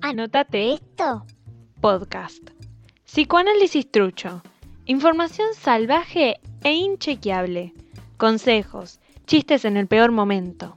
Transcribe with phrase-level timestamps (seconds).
[0.00, 1.24] Anótate esto.
[1.80, 2.50] Podcast.
[3.04, 4.42] Psicoanálisis trucho.
[4.86, 7.72] Información salvaje e inchequeable.
[8.16, 9.00] Consejos.
[9.26, 10.76] Chistes en el peor momento.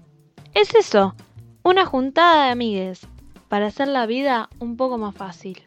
[0.54, 1.16] Es eso.
[1.64, 3.08] Una juntada de amigues.
[3.48, 5.64] Para hacer la vida un poco más fácil.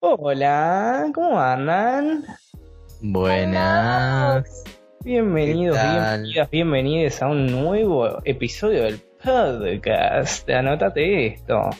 [0.00, 2.24] Hola, ¿cómo andan?
[3.00, 4.64] Buenas.
[5.04, 10.48] Bienvenidos, bienvenidas, bienvenidos a un nuevo episodio del podcast.
[10.50, 11.70] Anótate esto.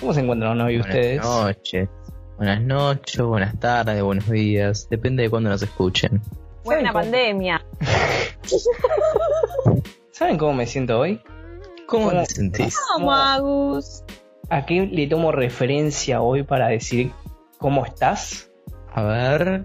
[0.00, 1.22] ¿Cómo se encuentran hoy Buenas ustedes?
[1.22, 1.88] noches.
[2.36, 4.88] Buenas noches, buenas tardes, buenos días.
[4.90, 6.20] Depende de cuándo nos escuchen.
[6.64, 7.02] Buena cómo?
[7.04, 7.64] pandemia.
[10.10, 11.20] ¿Saben cómo me siento hoy?
[11.86, 12.20] ¿Cómo ¿Cómo?
[12.22, 12.76] te sentís?
[12.98, 14.04] Vamos, Agus.
[14.50, 17.10] ¿A qué le tomo referencia hoy para decir
[17.58, 18.50] cómo estás?
[18.92, 19.64] A ver.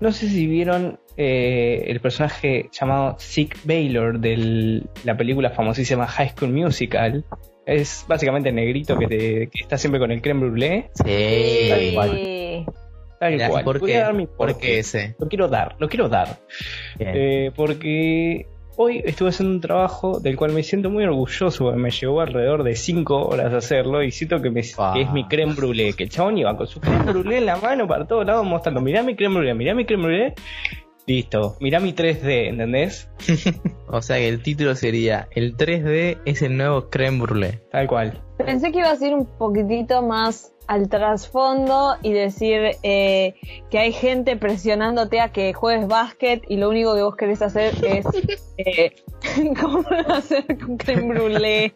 [0.00, 6.30] No sé si vieron eh, el personaje llamado Zeke Baylor de la película famosísima High
[6.36, 7.24] School Musical.
[7.66, 10.90] Es básicamente el negrito que, te- que está siempre con el creme brûlée.
[10.94, 11.68] Sí.
[11.70, 12.66] Tal cual.
[13.20, 13.64] Tal Mirá, ¿y cual.
[13.64, 13.96] ¿Por Voy qué?
[13.98, 14.58] a dar mi ¿Por porqué.
[14.66, 15.14] qué ese?
[15.18, 16.40] Lo quiero dar, lo quiero dar.
[16.98, 18.46] Eh, porque
[18.76, 21.72] hoy estuve haciendo un trabajo del cual me siento muy orgulloso.
[21.72, 25.54] Me llevó alrededor de 5 horas hacerlo y siento que, me, que es mi creme
[25.54, 25.94] brûlée.
[25.94, 28.82] Que el chabón iba con su creme brûlée en la mano para todos lados mostrando:
[28.82, 30.34] mirá mi creme brûlée, mirá mi creme brûlée.
[31.06, 33.10] Listo, mirá mi 3D, ¿entendés?
[33.88, 37.60] O sea que el título sería El 3D es el nuevo creme brûlée.
[37.70, 38.20] Tal cual.
[38.38, 43.34] pensé que ibas a ir un poquitito más al trasfondo y decir eh,
[43.70, 47.74] que hay gente presionándote a que juegues básquet y lo único que vos querés hacer
[47.84, 48.06] es
[48.56, 48.94] eh,
[49.60, 51.74] cómo hacer con creme brûlée.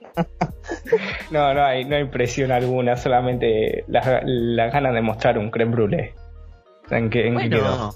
[1.31, 5.77] No, no hay, no hay presión alguna, solamente las las ganas de mostrar un creme
[5.77, 6.15] brûlée.
[6.91, 7.95] ¿En qué, en qué quedó?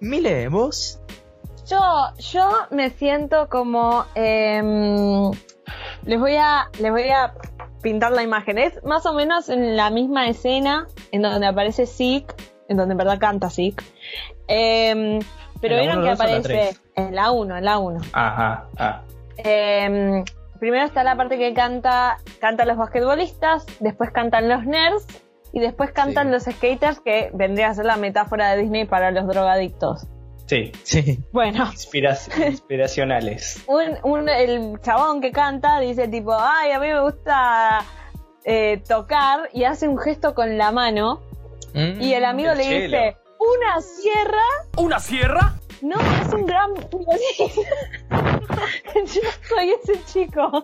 [0.00, 1.00] Mile, vos.
[1.66, 1.78] Yo,
[2.18, 5.30] yo me siento como em,
[6.04, 7.34] les voy a les voy a
[7.82, 8.58] pintar la imagen.
[8.58, 12.34] Es más o menos en la misma escena en donde aparece Zeke,
[12.68, 13.84] en donde en verdad canta Zeke.
[14.48, 15.20] Em,
[15.60, 18.00] pero ¿En la vieron uno, que la aparece en la 1, en la 1.
[18.12, 19.02] Ajá, ah.
[19.36, 20.24] Em,
[20.58, 25.06] primero está la parte que canta cantan los basquetbolistas, después cantan los nerds
[25.52, 26.32] y después cantan Sí.
[26.32, 30.06] los skaters que vendría a ser la metáfora de Disney para los drogadictos.
[30.46, 31.20] Sí, Sí.
[31.32, 32.16] Bueno, inspira-
[32.48, 33.64] inspiracionales.
[33.68, 37.84] un, un- el chabón que canta dice tipo, ay, a mí me gusta
[38.44, 41.20] eh, tocar y hace un gesto con la mano
[41.74, 42.84] y el amigo el le chelo.
[42.98, 44.42] dice, ¿una sierra?
[44.76, 45.54] ¿Una sierra?
[45.82, 46.70] No, es un gran.
[48.94, 50.62] Yo soy ese chico.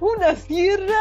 [0.00, 0.98] ¿Una sierra?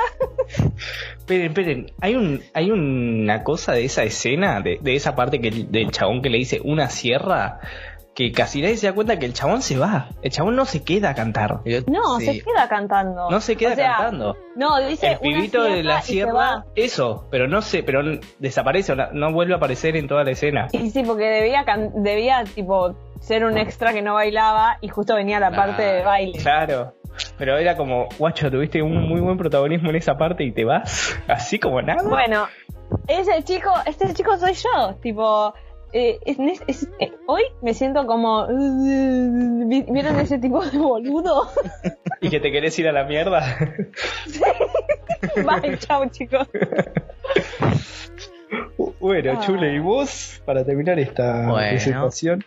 [1.18, 5.48] Esperen, esperen, hay un, hay una cosa de esa escena, de, de esa parte que
[5.50, 7.60] el- del chabón que le dice una sierra,
[8.14, 10.10] que casi nadie se da cuenta que el chabón se va.
[10.22, 11.62] El chabón no se queda a cantar.
[11.66, 12.26] Yo- No, sí.
[12.26, 13.30] se queda cantando.
[13.30, 14.38] No se queda O sea, cantando.
[14.56, 18.02] No, dice El pibito de la sierra, eso, pero no sé, pero
[18.40, 20.68] desaparece, o no, no vuelve a aparecer en toda la escena.
[20.74, 21.64] Y sí, porque debía,
[21.96, 26.38] debía tipo ser un extra que no bailaba y justo venía la parte de baile.
[26.40, 26.94] Claro.
[27.38, 31.18] Pero era como, guacho, tuviste un muy buen protagonismo en esa parte y te vas
[31.28, 32.04] así como nada.
[32.04, 32.48] Bueno,
[33.08, 35.54] ese chico, este chico soy yo, tipo,
[35.94, 41.50] eh, es- es- eh, hoy me siento como, ¿vi- ¿vieron ese tipo de boludo?
[42.22, 43.58] Y que te querés ir a la mierda.
[45.36, 46.48] Bye, chao chicos.
[49.00, 49.42] bueno, Ah.
[49.46, 50.42] Chule, ¿y vos?
[50.46, 51.70] Para terminar esta Bueno.
[51.70, 52.44] presentación.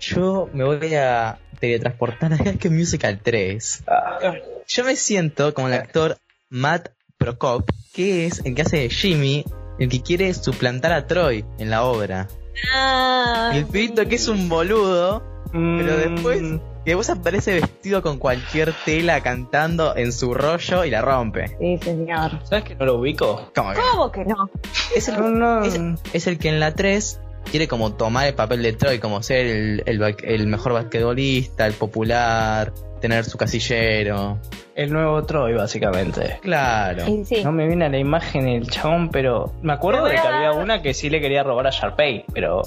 [0.00, 3.84] Yo me voy a teletransportar a High Musical 3.
[3.86, 4.34] Ah,
[4.66, 6.16] Yo me siento como el actor
[6.50, 9.44] Matt Prokop, que es el que hace de Jimmy,
[9.78, 12.28] el que quiere suplantar a Troy en la obra.
[12.74, 15.22] Ah, Y el pibito que es un boludo,
[15.52, 20.90] pero después, mm, que después aparece vestido con cualquier tela cantando en su rollo y
[20.90, 21.48] la rompe.
[21.58, 22.32] Sí, señor.
[22.44, 23.50] ¿Sabes que no lo ubico?
[23.54, 23.80] ¿Cómo que?
[23.80, 24.50] ¿Cómo que no?
[24.94, 25.64] Es el, No, no.
[25.64, 25.78] es,
[26.12, 27.20] es el que en la 3
[27.50, 32.72] quiere como tomar el papel de Troy, como ser el, el mejor basquetbolista, el popular,
[33.04, 34.38] tener su casillero.
[34.74, 36.38] El nuevo Troy, básicamente.
[36.40, 37.04] Claro.
[37.26, 37.44] Sí.
[37.44, 40.80] No me viene a la imagen el chabón, pero me acuerdo de que había una
[40.80, 42.62] que sí le quería robar a Sharpay, pero.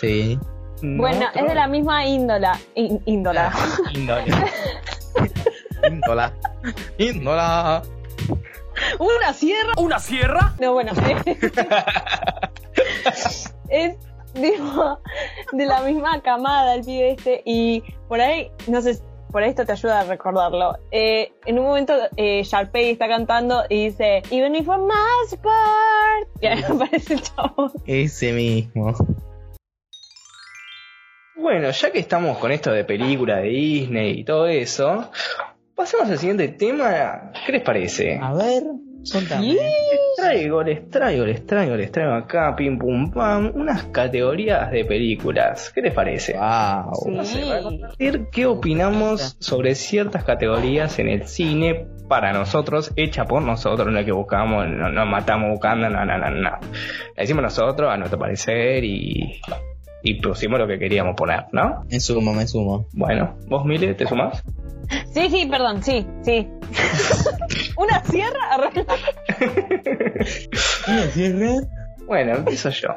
[0.00, 0.38] Sí.
[0.80, 2.58] no bueno, es de la misma índola.
[2.74, 3.52] ín- índola.
[3.92, 4.24] índole.
[5.86, 6.32] Índola.
[6.96, 7.82] Índola.
[8.98, 9.72] ¿Una sierra?
[9.76, 10.54] ¿Una sierra?
[10.58, 10.92] No, bueno.
[13.68, 13.94] es
[14.32, 15.00] digo,
[15.52, 18.98] de la misma camada el pibe este y por ahí, no sé,
[19.36, 20.78] por esto te ayuda a recordarlo.
[20.90, 26.40] Eh, en un momento eh, Sharpay está cantando y dice, Even if I'm Masport.
[26.40, 27.70] Y ahí aparece el chavo.
[27.84, 28.94] Ese mismo.
[31.36, 35.10] Bueno, ya que estamos con esto de película de Disney y todo eso,
[35.74, 37.30] pasemos al siguiente tema.
[37.44, 38.18] ¿Qué les parece?
[38.22, 38.62] A ver,
[39.12, 39.54] contame.
[39.54, 44.84] Les traigo, les traigo, les traigo, les traigo acá, pim pum pam, unas categorías de
[44.84, 45.70] películas.
[45.74, 46.34] ¿Qué les parece?
[46.34, 47.10] Wow.
[47.10, 53.42] No sé, compartir qué opinamos sobre ciertas categorías en el cine para nosotros, hecha por
[53.42, 56.50] nosotros, no es que buscamos, no nos matamos buscando, no, no, no, no.
[56.50, 56.60] La
[57.16, 59.40] decimos nosotros, a nuestro parecer, y,
[60.06, 61.84] y pusimos lo que queríamos poner, ¿no?
[61.90, 62.86] Me sumo, me sumo.
[62.92, 64.40] Bueno, vos, Mile, ¿te sumás?
[65.12, 66.48] Sí, sí, perdón, sí, sí.
[67.76, 68.38] ¿Una sierra?
[68.52, 68.94] Arregla.
[72.06, 72.90] Bueno, empiezo yo.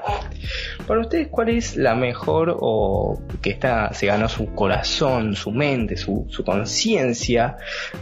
[0.85, 5.97] Para ustedes, ¿cuál es la mejor o que está se ganó su corazón, su mente,
[5.97, 7.57] su, su conciencia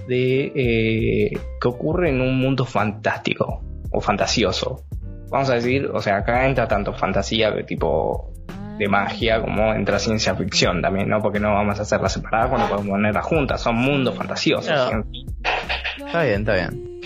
[0.09, 1.31] de eh,
[1.61, 4.83] que ocurre en un mundo fantástico o fantasioso?
[5.29, 8.33] Vamos a decir, o sea, acá entra tanto fantasía de tipo
[8.77, 11.21] de magia como entra ciencia ficción también, ¿no?
[11.21, 14.67] Porque no vamos a hacerlas separadas cuando podemos ponerlas juntas, son mundos fantasiosos.
[15.97, 17.01] Está bien, está bien.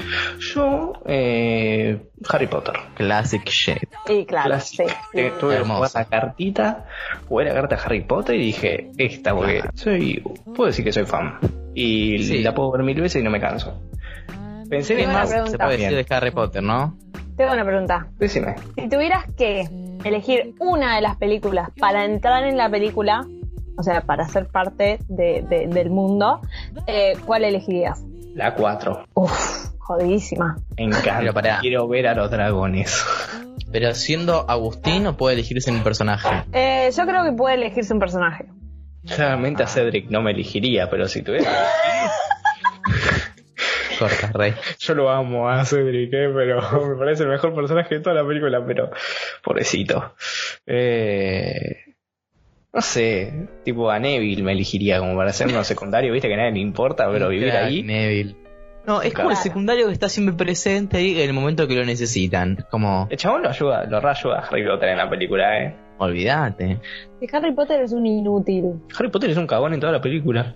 [0.54, 2.74] Yo, eh, Harry Potter.
[2.96, 3.78] Classic shit.
[4.06, 4.84] Sí, claro, Clásico.
[4.90, 4.96] sí.
[5.20, 5.60] Eh, Tuve
[5.94, 6.86] la cartita,
[7.28, 10.22] jugué la carta de Harry Potter y dije, esta, porque soy,
[10.56, 11.38] puedo decir que soy fan.
[11.74, 12.44] Y Sí.
[12.44, 13.82] la puedo ver mil veces y no me canso.
[14.70, 16.98] Pensé ¿Qué que más se puede decir de Harry Potter, no?
[17.38, 18.08] Tengo una pregunta.
[18.18, 18.56] decime.
[18.76, 19.68] Si tuvieras que
[20.10, 23.26] elegir una de las películas para entrar en la película,
[23.78, 26.42] o sea, para ser parte de- de- del mundo,
[26.88, 28.04] eh, ¿cuál elegirías?
[28.36, 29.06] La 4.
[29.14, 30.58] Uf, jodidísima.
[30.78, 31.18] Me encanta.
[31.20, 31.60] Pero pará.
[31.62, 33.04] Quiero ver a los dragones.
[33.72, 36.44] Pero siendo Agustín no puede elegirse un personaje.
[36.54, 38.46] Eh, yo creo que puede elegirse un personaje.
[39.06, 41.50] Claramente a Cedric no me elegiría, pero si tuviera.
[44.34, 44.54] Rey.
[44.80, 46.30] Yo lo amo a Cedric, ¿eh?
[46.34, 48.90] pero me parece el mejor personaje de toda la película, pero
[49.44, 50.16] pobrecito.
[50.66, 51.78] Eh,
[52.74, 56.38] no sé, tipo a Neville me elegiría como para ser uno secundario, viste que a
[56.38, 57.84] nadie le importa, pero vivir ahí.
[57.84, 58.36] Neville.
[58.86, 61.86] No, es como el secundario que está siempre presente ahí en el momento que lo
[61.86, 62.66] necesitan.
[62.72, 65.76] Como, El chabón lo ayuda, lo ayuda a Harry Potter en la película, eh.
[66.06, 66.80] Olvídate.
[67.20, 68.66] Que Harry Potter es un inútil.
[68.98, 70.56] Harry Potter es un cagón en toda la película.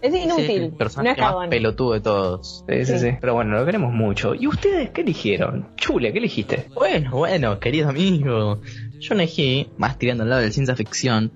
[0.00, 0.70] Es Sí, el inútil.
[0.72, 2.64] no personaje es más pelotudo de todos.
[2.68, 2.98] Sí, sí, Sí.
[3.10, 3.16] sí.
[3.20, 4.34] Pero bueno, lo queremos mucho.
[4.34, 5.68] ¿Y ustedes qué eligieron?
[5.76, 6.66] Chule, ¿qué elegiste?
[6.74, 8.60] Bueno, bueno, querido amigo.
[9.00, 11.32] Yo elegí, más tirando al lado de la ciencia ficción.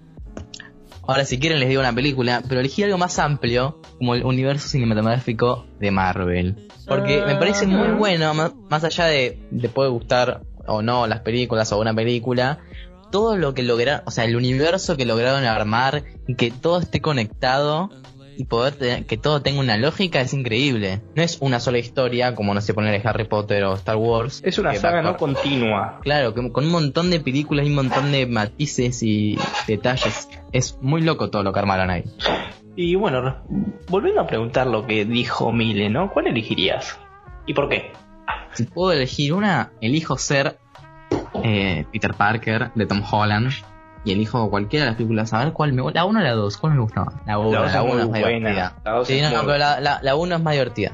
[1.08, 4.66] Ahora, si quieren, les digo una película, pero elegí algo más amplio, como el universo
[4.68, 6.68] cinematográfico de Marvel.
[6.88, 8.34] Porque me parece muy bueno,
[8.68, 12.58] más allá de, de puede gustar o no las películas o una película,
[13.10, 17.00] todo lo que lograron, o sea, el universo que lograron armar y que todo esté
[17.00, 17.90] conectado
[18.38, 21.00] y poder tener- que todo tenga una lógica es increíble.
[21.14, 24.42] No es una sola historia, como no sé poner Harry Potter o Star Wars.
[24.44, 26.00] Es una saga no con- continua.
[26.02, 30.28] Claro, que con un montón de películas y un montón de matices y detalles.
[30.52, 32.04] Es muy loco todo lo que armaron ahí.
[32.76, 33.42] Y bueno,
[33.88, 36.12] volviendo a preguntar lo que dijo Mile, ¿no?
[36.12, 36.98] ¿Cuál elegirías?
[37.46, 37.90] ¿Y por qué?
[38.52, 40.58] Si puedo elegir una, elijo ser
[41.46, 43.50] eh, Peter Parker de Tom Holland.
[44.04, 45.32] Y elijo cualquiera de las películas.
[45.32, 47.12] A ver cuál me La 1 o la 2, ¿cuál me gustaba?
[47.26, 48.36] La 1, La dos la es 1 muy es más buena.
[48.38, 48.76] divertida.
[48.84, 50.92] La dos Sí, es no, muy no, pero la, la, la 1 es más divertida.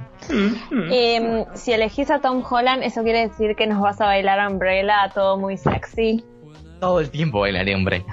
[0.91, 5.11] Eh, si elegís a Tom Holland, eso quiere decir que nos vas a bailar Umbrella,
[5.15, 6.25] todo muy sexy.
[6.81, 8.05] Todo el tiempo bailaré, hombre.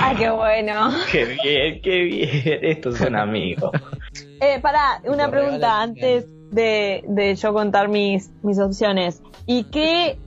[0.00, 0.90] Ay, qué bueno.
[1.12, 2.58] Qué bien, qué bien.
[2.62, 3.70] Estos son amigos.
[4.42, 9.22] Eh, pará, una pregunta antes de, de yo contar mis, mis opciones.
[9.46, 10.18] ¿Y qué,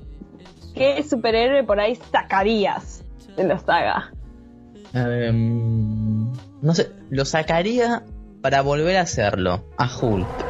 [0.73, 3.03] qué superhéroe por ahí sacarías
[3.35, 4.11] de la saga?
[4.93, 8.03] Em, no sé, lo sacaría
[8.41, 10.45] para volver a hacerlo, a Hulk.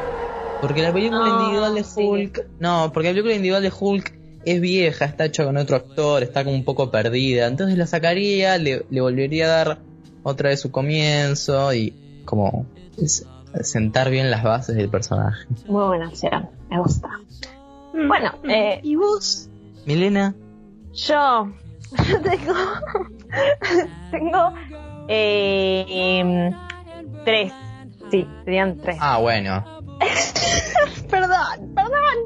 [0.60, 2.02] Porque la película Ah, individual de sí.
[2.02, 2.46] Hulk.
[2.58, 4.14] No, porque la película individual de Hulk
[4.44, 7.46] es vieja, está hecha con otro actor, está como un poco perdida.
[7.46, 9.78] Entonces la sacaría, le, le volvería a dar
[10.22, 12.66] otra vez su comienzo y como
[12.98, 13.26] es-
[13.62, 15.46] sentar bien las bases del personaje.
[15.66, 17.08] Muy buena opción, me gusta.
[17.92, 19.48] Bueno, eh, ¿Y vos?
[19.86, 20.34] Milena.
[20.92, 21.48] yo
[22.22, 22.54] tengo,
[24.10, 24.54] tengo
[25.08, 26.54] eh, em,
[27.24, 27.52] tres.
[28.10, 28.96] Sí, serían tres.
[29.00, 29.64] Ah, bueno.
[31.10, 32.16] Perdón, perdón.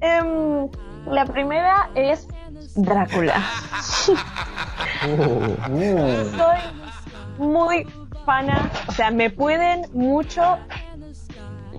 [0.00, 0.68] Em,
[1.12, 2.28] la primera es
[2.74, 3.42] Drácula.
[5.06, 5.56] Uh,
[6.36, 6.58] Soy
[7.38, 7.86] muy
[8.26, 10.58] fana, o sea, me pueden mucho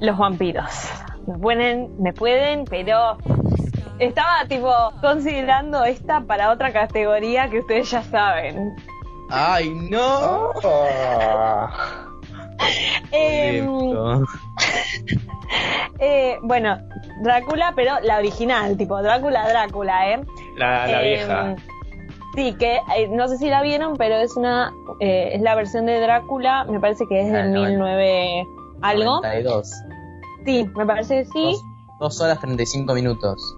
[0.02, 0.90] los vampiros.
[1.28, 3.18] Me pueden, me pueden, pero
[4.00, 8.75] estaba tipo considerando esta para otra categoría que ustedes ya saben.
[9.29, 10.51] Ay, no.
[13.12, 14.24] Listo.
[16.00, 16.77] eh, bueno,
[17.22, 20.22] Drácula, pero la original, tipo Drácula, Drácula, ¿eh?
[20.56, 21.56] La, la Em, vieja.
[22.36, 25.86] Sí, que eh, no sé si la vieron, pero es una eh, es la versión
[25.86, 28.46] de Drácula, me parece que es Ah, del no, 19
[28.82, 29.03] algo.
[29.22, 29.72] 92.
[30.46, 31.44] Sí, me parece que sí.
[31.44, 31.63] Dos,
[32.00, 33.56] dos horas 35 minutos.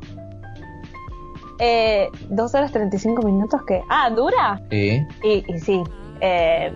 [1.64, 4.60] Eh, ¿Dos horas 35 minutos que Ah, ¿dura?
[4.72, 5.00] Sí.
[5.24, 5.84] Y, y sí.
[6.20, 6.74] Eh,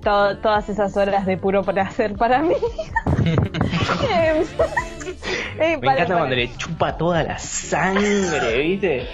[0.00, 2.54] to- todas esas horas de puro placer para mí.
[4.10, 4.44] Eh,
[5.58, 9.06] eh, Me para- encanta para- cuando le chupa toda la sangre, ¿viste?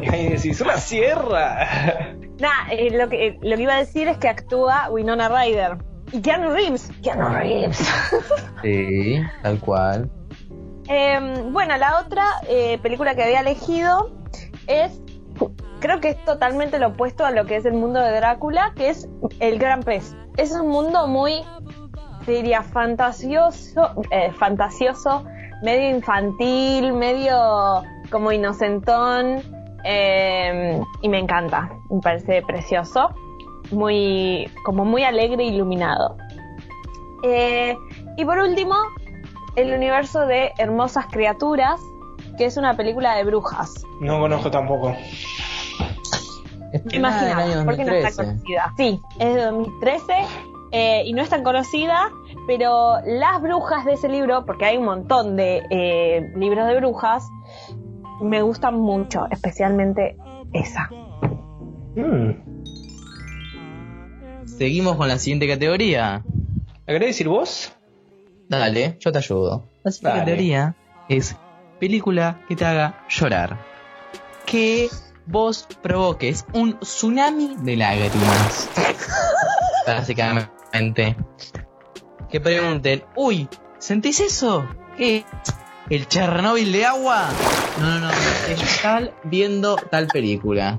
[0.00, 2.14] Y ahí decís, ¡una sierra!
[2.38, 5.76] Nah, eh, lo, que, lo que iba a decir es que actúa Winona Ryder.
[6.12, 6.90] Y Keanu Reeves.
[7.02, 7.78] Keanu Reeves.
[8.62, 10.10] Sí, tal cual.
[10.88, 11.18] Eh,
[11.50, 14.10] bueno, la otra eh, película que había elegido
[14.66, 15.00] es,
[15.80, 18.90] creo que es totalmente lo opuesto a lo que es el mundo de Drácula, que
[18.90, 20.16] es El Gran Pez.
[20.36, 21.42] Es un mundo muy,
[22.26, 25.24] te diría, fantasioso, eh, fantasioso,
[25.62, 29.42] medio infantil, medio como inocentón,
[29.84, 33.14] eh, y me encanta, me parece precioso,
[33.70, 36.16] muy, como muy alegre e iluminado.
[37.22, 37.76] Eh,
[38.16, 38.74] y por último,
[39.56, 41.80] el universo de Hermosas Criaturas,
[42.40, 43.84] que es una película de brujas.
[44.00, 44.88] No conozco tampoco.
[46.72, 48.16] Año porque no está 2013.
[48.16, 48.72] conocida.
[48.78, 50.12] Sí, es de 2013
[50.72, 52.10] eh, y no es tan conocida,
[52.46, 57.28] pero las brujas de ese libro, porque hay un montón de eh, libros de brujas,
[58.22, 60.16] me gustan mucho, especialmente
[60.54, 60.88] esa.
[61.94, 62.30] Mm.
[64.46, 66.24] Seguimos con la siguiente categoría.
[66.86, 67.76] ¿La querés decir vos?
[68.48, 69.66] Dale, yo te ayudo.
[69.82, 70.30] La siguiente Dale.
[70.32, 70.74] categoría
[71.10, 71.36] es
[71.80, 73.58] película que te haga llorar.
[74.46, 74.88] Que
[75.26, 78.68] vos provoques un tsunami de lágrimas.
[79.86, 81.16] Básicamente.
[82.28, 84.68] Que pregunten, uy, ¿sentís eso?
[84.96, 85.24] ¿Qué?
[85.88, 87.28] ¿El Chernobyl de agua?
[87.80, 90.78] No, no, no, es tal viendo tal película.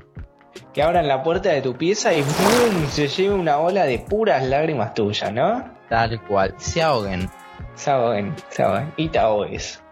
[0.72, 2.88] Que abran la puerta de tu pieza y ¡boom!
[2.88, 5.64] se lleve una ola de puras lágrimas tuyas, ¿no?
[5.90, 7.28] Tal cual, se ahoguen.
[7.74, 8.92] Se ahoguen, se ahoguen.
[8.96, 9.82] Y te ahogues.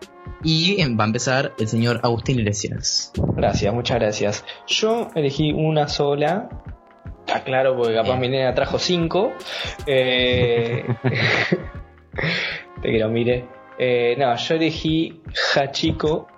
[0.42, 3.12] Y em, va a empezar el señor Agustín Iglesias.
[3.37, 4.44] Gracias, muchas gracias.
[4.66, 6.49] Yo elegí una sola.
[7.26, 8.20] Está claro, porque capaz Bien.
[8.20, 9.32] mi nena trajo cinco.
[9.87, 10.85] Eh...
[12.82, 13.47] Te que lo mire.
[13.78, 15.23] Eh, no, yo elegí
[15.54, 16.28] Hachiko,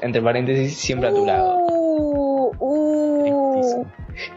[0.00, 1.56] entre paréntesis, siempre a tu lado.
[1.56, 3.86] Uh, uh,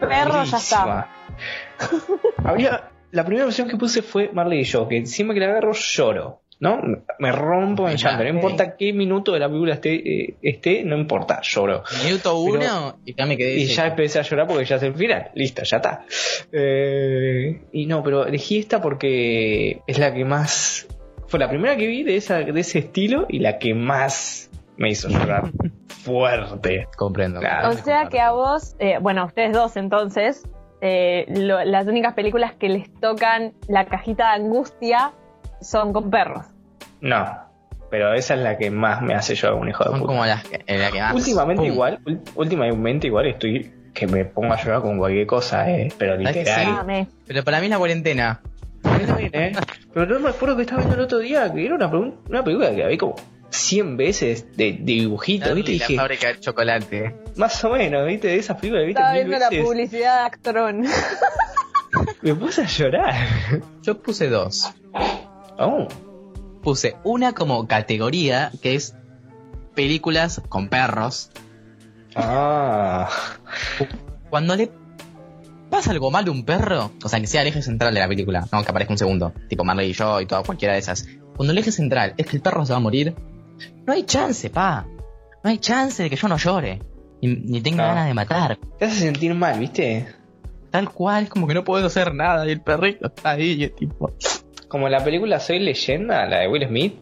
[0.00, 1.08] perro ya está.
[2.44, 5.72] Había, la primera opción que puse fue Marley y yo, que siempre que la agarro
[5.72, 6.40] lloro.
[6.60, 6.78] ¿No?
[7.18, 8.22] Me rompo en llanto.
[8.22, 11.82] No importa qué minuto de la película esté, eh, esté no importa, lloro.
[12.04, 13.54] Minuto uno y ya me quedé.
[13.56, 15.30] Y ya empecé a llorar porque ya es el final.
[15.34, 16.04] Listo, ya está.
[16.52, 20.86] Eh, y no, pero elegí esta porque es la que más.
[21.28, 24.90] Fue la primera que vi de, esa, de ese estilo y la que más me
[24.90, 25.44] hizo llorar
[25.88, 26.86] fuerte.
[26.96, 27.40] comprendo.
[27.40, 27.70] Claro.
[27.70, 30.42] O sea que a vos, eh, bueno, a ustedes dos entonces,
[30.80, 35.12] eh, lo- las únicas películas que les tocan la cajita de angustia
[35.60, 36.46] son con perros.
[37.00, 37.38] No,
[37.90, 40.06] pero esa es la que más me hace llorar un hijo de puta.
[40.06, 41.14] como las que, la que más.
[41.14, 41.72] Últimamente ¡pum!
[41.72, 42.00] igual,
[42.34, 46.38] últimamente igual estoy que me pongo a llorar con cualquier cosa, eh, pero ¿Sabes que
[46.40, 46.64] literal.
[46.66, 46.72] sí?
[46.72, 47.08] Dame.
[47.26, 48.40] Pero para mí es la cuarentena.
[49.32, 49.52] ¿eh?
[49.92, 52.70] Pero no me acuerdo que estaba viendo el otro día que era una, una película
[52.70, 53.16] que la vi como
[53.50, 55.72] 100 veces de, de dibujitos, ¿viste?
[55.72, 57.16] Y la dije, fábrica de chocolate.
[57.36, 58.28] más o menos, ¿viste?
[58.28, 59.00] De esas películas, ¿viste?
[59.00, 60.84] Estaba viendo la publicidad de Actron.
[62.22, 63.14] Me puse a llorar.
[63.82, 64.72] Yo puse dos.
[65.60, 65.86] Oh,
[66.62, 68.94] Puse una como categoría que es
[69.74, 71.30] películas con perros.
[72.16, 73.08] ah,
[74.30, 74.70] Cuando le
[75.70, 78.08] pasa algo mal a un perro, o sea, que sea el eje central de la
[78.08, 81.06] película, no que aparezca un segundo, tipo Marley y yo y toda cualquiera de esas.
[81.36, 83.14] Cuando el eje central es que el perro se va a morir,
[83.86, 84.86] no hay chance, pa.
[85.42, 86.82] No hay chance de que yo no llore.
[87.22, 87.88] Ni, ni tenga No.
[87.90, 88.58] ganas de matar.
[88.78, 90.06] te hace sentir mal, ¿viste?
[90.70, 93.64] Tal cual, es como que no puedo hacer nada y el perrito está ahí y
[93.64, 94.12] es tipo...
[94.70, 96.94] Como la película Soy Leyenda, la de Will Smith.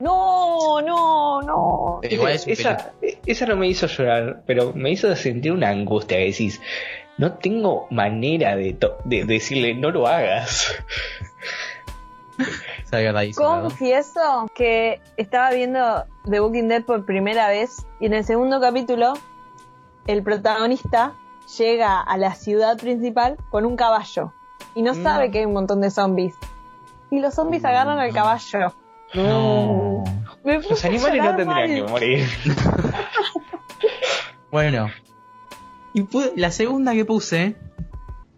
[0.00, 1.98] No, no, no.
[2.02, 2.92] Pero igual es un esa,
[3.26, 6.60] esa no me hizo llorar, pero me hizo sentir una angustia que decís,
[7.18, 10.74] no tengo manera de, decirle no lo hagas.
[13.36, 19.14] Confieso que estaba viendo The Walking Dead por primera vez y en el segundo capítulo
[20.06, 21.14] el protagonista
[21.58, 24.32] llega a la ciudad principal con un caballo
[24.74, 25.02] y no Mm.
[25.02, 26.34] sabe que hay un montón de zombies.
[27.14, 28.74] Y los zombies agarran al caballo.
[29.14, 30.02] No.
[30.42, 31.66] Me Los animales no tendrían mal.
[31.68, 32.28] que morir.
[34.50, 34.88] Bueno.
[35.94, 36.06] Y
[36.36, 37.56] la segunda que puse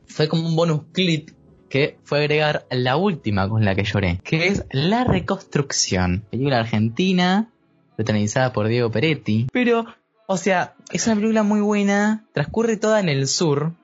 [0.06, 1.30] fue como un bonus clip
[1.68, 7.50] que fue agregar la última con la que lloré, que es La Reconstrucción, película argentina,
[7.96, 9.46] protagonizada por Diego Peretti.
[9.52, 9.84] Pero,
[10.26, 13.74] o sea, es una película muy buena, transcurre toda en el sur,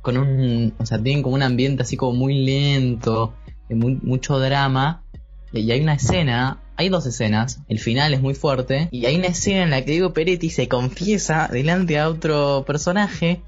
[0.00, 3.34] con un, o sea, tienen como un ambiente así como muy lento,
[3.74, 5.04] mucho drama,
[5.52, 7.60] y hay una escena hay dos escenas.
[7.68, 8.88] El final es muy fuerte.
[8.90, 13.42] Y hay una escena en la que Diego Peretti se confiesa delante a otro personaje.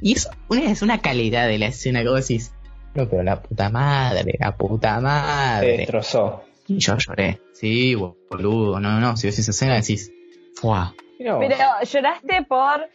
[0.00, 2.52] Y es una, es una calidad de la escena que vos decís.
[2.94, 5.76] No, pero la puta madre, la puta Te madre.
[5.76, 6.44] destrozó.
[6.66, 7.40] Y yo lloré.
[7.52, 8.80] Sí, boludo.
[8.80, 9.16] No, no, no.
[9.16, 10.10] Si ves esa escena decís.
[10.54, 10.94] ¡Fua!
[11.20, 11.44] Mirá vos.
[11.46, 11.56] Pero
[11.92, 12.88] lloraste por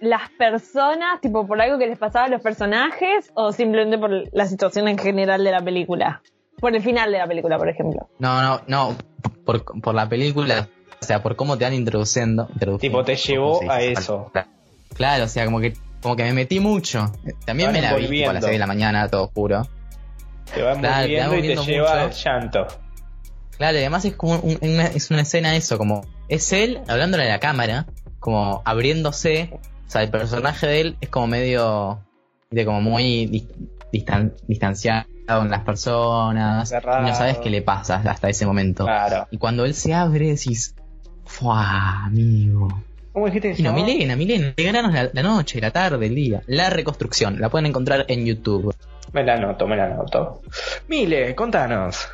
[0.00, 4.46] las personas, tipo por algo que les pasaba a los personajes, o simplemente por la
[4.46, 6.22] situación en general de la película.
[6.60, 8.08] Por el final de la película, por ejemplo.
[8.18, 8.96] No, no, no.
[9.44, 10.68] Por, por la película.
[11.00, 12.48] O sea, por cómo te van introduciendo.
[12.80, 14.32] Tipo, te llevó ¿cómo se a eso.
[14.94, 17.12] Claro, o sea, como que como que me metí mucho.
[17.44, 19.66] También me la vi a las 6 de la mañana, todo oscuro.
[20.54, 22.04] Te va Claro, te va moviendo y te moviendo lleva mucho.
[22.04, 22.66] al llanto.
[23.58, 27.24] Claro, y además es como un- una, es una escena eso, como es él hablándole
[27.24, 27.86] a la cámara,
[28.20, 32.00] como abriéndose, o sea, el personaje de él es como medio,
[32.50, 33.48] de como muy dis-
[33.92, 37.02] distan- distanciado con las personas, Cerrado.
[37.06, 38.84] y no sabes qué le pasa hasta ese momento.
[38.84, 39.26] Claro.
[39.30, 40.74] Y cuando él se abre decís,
[41.24, 42.68] ¡fua, amigo!
[43.12, 43.72] ¿Cómo dijiste que no?
[43.72, 46.42] Milena, Milena, te gananos la, la noche, la tarde, el día.
[46.46, 48.74] La reconstrucción, la pueden encontrar en YouTube.
[49.12, 50.42] Me la anoto, me la anoto.
[50.88, 52.06] Mile, contanos.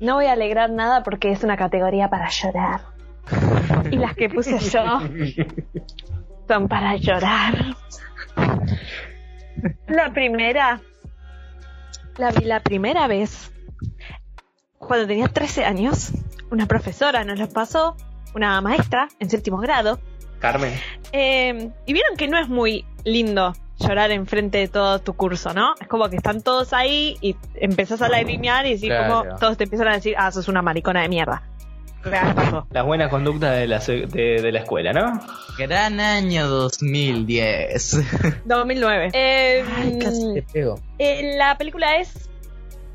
[0.00, 2.80] No voy a alegrar nada porque es una categoría para llorar.
[3.90, 4.82] Y las que puse yo
[6.50, 7.76] son para llorar.
[9.86, 10.80] La primera
[12.18, 13.52] la vi la primera vez
[14.78, 16.10] cuando tenía 13 años.
[16.50, 17.96] Una profesora nos lo pasó,
[18.34, 20.00] una maestra en séptimo grado.
[20.40, 20.72] Carmen.
[21.12, 25.74] Eh, y vieron que no es muy lindo llorar enfrente de todo tu curso, ¿no?
[25.80, 29.22] Es como que están todos ahí y empezás a lagrimear y así Claro.
[29.24, 31.44] como todos te empiezan a decir, ah, sos una maricona de mierda.
[32.02, 32.66] Pasó.
[32.70, 35.20] Las buenas conductas de la, se- de, de la escuela, ¿no?
[35.58, 37.98] Gran año 2010.
[38.44, 39.10] 2009.
[39.12, 40.80] Eh, Ay, casi te pego.
[40.98, 42.28] eh, la película es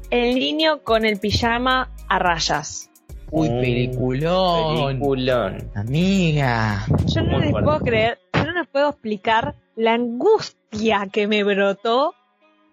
[0.10, 2.90] El niño con el pijama a rayas.
[3.32, 4.88] Uy, Mm, peliculón.
[4.88, 5.72] Peliculón.
[5.76, 6.86] Amiga.
[7.08, 7.66] Yo no Muy les fuerte.
[7.66, 12.14] puedo creer, yo no les puedo explicar la angustia que me brotó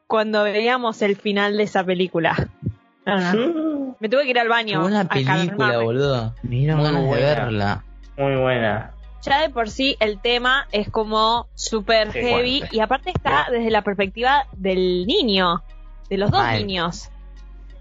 [0.06, 2.48] cuando veíamos el final de esa película.
[3.06, 3.96] No.
[4.00, 4.80] Me tuve que ir al baño.
[4.80, 6.34] buena película, boludo.
[6.42, 7.26] Dieron Muy ganas de buena.
[7.26, 7.84] verla.
[8.16, 8.90] Muy buena.
[9.22, 12.76] Ya de por sí el tema es como súper Sí, heavy fuerte.
[12.76, 15.62] y aparte está desde la perspectiva del niño,
[16.10, 16.58] de los dos Mal.
[16.66, 17.08] niños.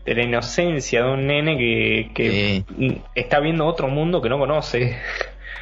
[0.06, 3.02] De la inocencia de un nene que, que Sí.
[3.16, 4.98] está viendo otro mundo que no conoce.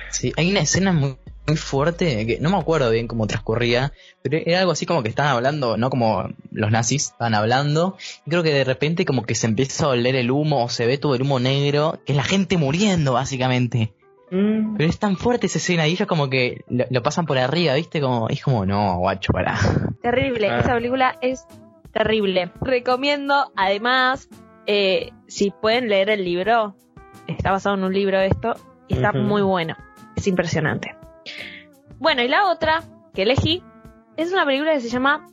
[0.09, 1.17] Sí, hay una escena muy,
[1.49, 5.09] muy fuerte que no me acuerdo bien cómo transcurría, pero era algo así como que
[5.09, 9.35] estaban hablando, no como los nazis estaban hablando, y creo que de repente como que
[9.35, 12.17] se empieza a oler el humo o se ve todo el humo negro, que es
[12.17, 13.93] la gente muriendo básicamente.
[14.31, 14.77] Mm.
[14.77, 17.73] Pero es tan fuerte esa escena y ellos como que lo, lo pasan por arriba,
[17.73, 17.99] ¿viste?
[17.99, 19.57] Como, es como, no, guacho, pará.
[20.03, 20.59] Terrible, Ah.
[20.59, 21.45] esa película es
[21.91, 22.51] terrible.
[22.61, 24.29] Recomiendo, además,
[24.67, 26.75] eh, si pueden leer el libro,
[27.25, 28.53] está basado en un libro esto,
[28.87, 29.75] y está muy bueno,
[30.15, 30.95] es impresionante.
[31.99, 32.83] Bueno, y la otra
[33.13, 33.63] que elegí
[34.17, 35.27] es una película que se llama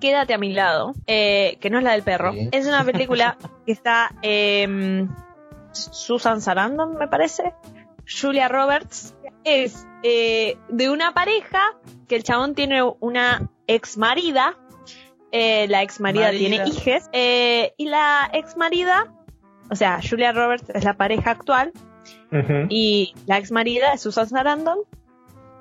[0.00, 2.32] Quédate a mi lado, eh, que no es la del perro.
[2.32, 2.48] Sí.
[2.52, 5.08] Es una película que está em,
[5.72, 7.54] Susan Sarandon, me parece,
[8.06, 9.14] Julia Roberts.
[9.44, 11.62] Es eh, de una pareja
[12.08, 14.56] que el chabón tiene una ex marida.
[15.32, 16.38] eh, la ex marida Marida.
[16.38, 17.08] tiene hijes.
[17.12, 19.12] eh, y la ex marida,
[19.70, 21.72] o sea, Julia Roberts es la pareja actual.
[22.68, 24.78] Y la ex marida es Susan Sarandon.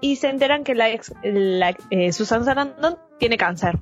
[0.04, 3.78] Y se enteran que la ex, la, eh, Susan Sarandon tiene cáncer.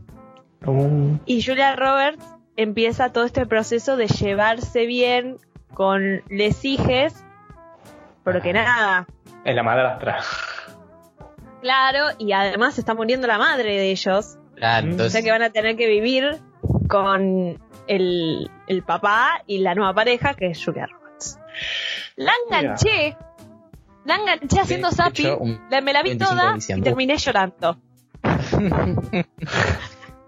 [0.62, 1.16] Mm.
[1.26, 2.24] Y Julia Roberts
[2.56, 5.38] empieza todo este proceso de llevarse bien
[5.74, 7.26] con les hijes.
[8.24, 9.08] Porque nada,
[9.44, 10.20] Es la madrastra.
[11.62, 14.38] claro, y además se está muriendo la madre de ellos.
[14.56, 14.90] Claro, Mm.
[14.90, 16.38] O entonces, sea que van a tener que vivir
[16.88, 21.40] con el, el papá y la nueva pareja, que es Julia Roberts.
[22.16, 23.18] La enganché.
[24.06, 25.26] La enganché haciendo de zapping.
[25.26, 27.78] hecho, un la- me la vi 25 de toda y terminé llorando.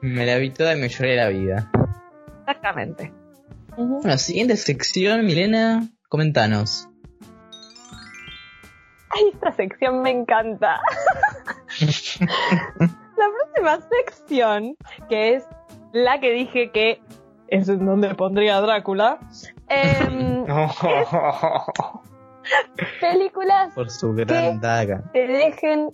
[0.02, 1.72] me la vi toda y me lloré la vida.
[2.42, 3.14] Exactamente.
[3.78, 4.02] Ujú.
[4.02, 6.88] Bueno, siguiente sección, Milena, comentanos.
[9.10, 10.80] Ay, esta sección me encanta.
[11.80, 14.76] la próxima sección,
[15.10, 15.44] que es
[15.94, 17.02] la que dije que
[17.48, 19.20] es en donde pondría a Drácula.
[19.70, 20.46] em,
[23.02, 25.04] películas Por su gran daga.
[25.14, 25.90] te dejen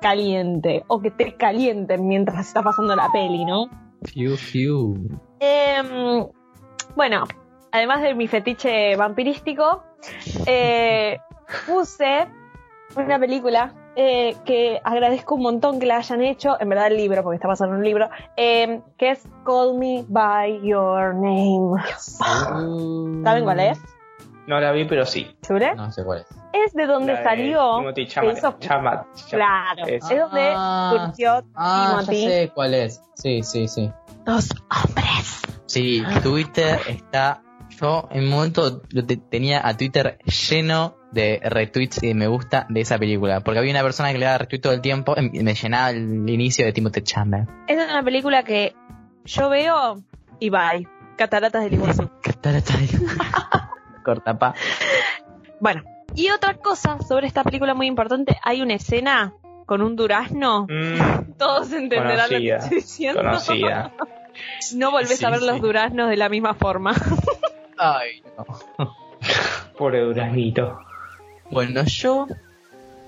[0.00, 3.68] caliente o que te calienten mientras está pasando la peli, ¿no?
[4.02, 4.94] Fiu, fiu.
[5.40, 6.26] Em,
[6.94, 7.24] bueno,
[7.72, 9.82] además de mi fetiche vampirístico,
[10.46, 11.18] eh,
[11.66, 12.28] puse
[12.96, 17.22] una película eh, que agradezco un montón que la hayan hecho, en verdad el libro,
[17.22, 21.82] porque está basado en un libro, em, que es Call Me By Your Name.
[21.96, 23.80] ¿Saben cuál es?
[24.46, 25.34] No la vi, pero sí.
[25.46, 25.74] ¿Chure?
[25.74, 26.26] No sé cuál es.
[26.52, 27.76] Es de donde La de salió.
[27.78, 28.36] Timothy Chalamet.
[28.38, 29.00] hizo- Chalamet.
[29.30, 32.26] Claro, Es- es donde Ah, surgió Ah, ya Timothy.
[32.28, 33.02] sé cuál es.
[33.14, 33.90] Sí, sí, sí.
[34.26, 35.42] Dos hombres.
[35.66, 37.40] Sí, Twitter está.
[37.80, 38.82] Yo en un momento
[39.30, 40.18] tenía a Twitter
[40.50, 43.40] lleno de retweets y de me gusta de esa película.
[43.40, 46.28] Porque había una persona que le daba retweet todo el tiempo y me llenaba el
[46.28, 47.48] inicio de Timothy Chalamet.
[47.66, 48.76] Es una película que
[49.24, 49.96] yo veo
[50.38, 50.86] y bye.
[51.16, 52.08] Cataratas del Iguazú.
[52.24, 52.52] Corta
[54.04, 54.54] pa.
[55.60, 55.82] Bueno,
[56.14, 59.34] y otra cosa sobre esta película muy importante, hay una escena
[59.66, 60.66] con un durazno.
[60.68, 63.22] Mm, Todos entenderán lo que estoy diciendo.
[63.22, 63.92] conocida.
[64.74, 65.46] No volvés Sí, a ver sí.
[65.46, 66.92] los duraznos de la misma forma.
[67.78, 68.92] Ay, no.
[69.78, 70.80] Pobre Duraznito.
[71.52, 72.26] Bueno, yo.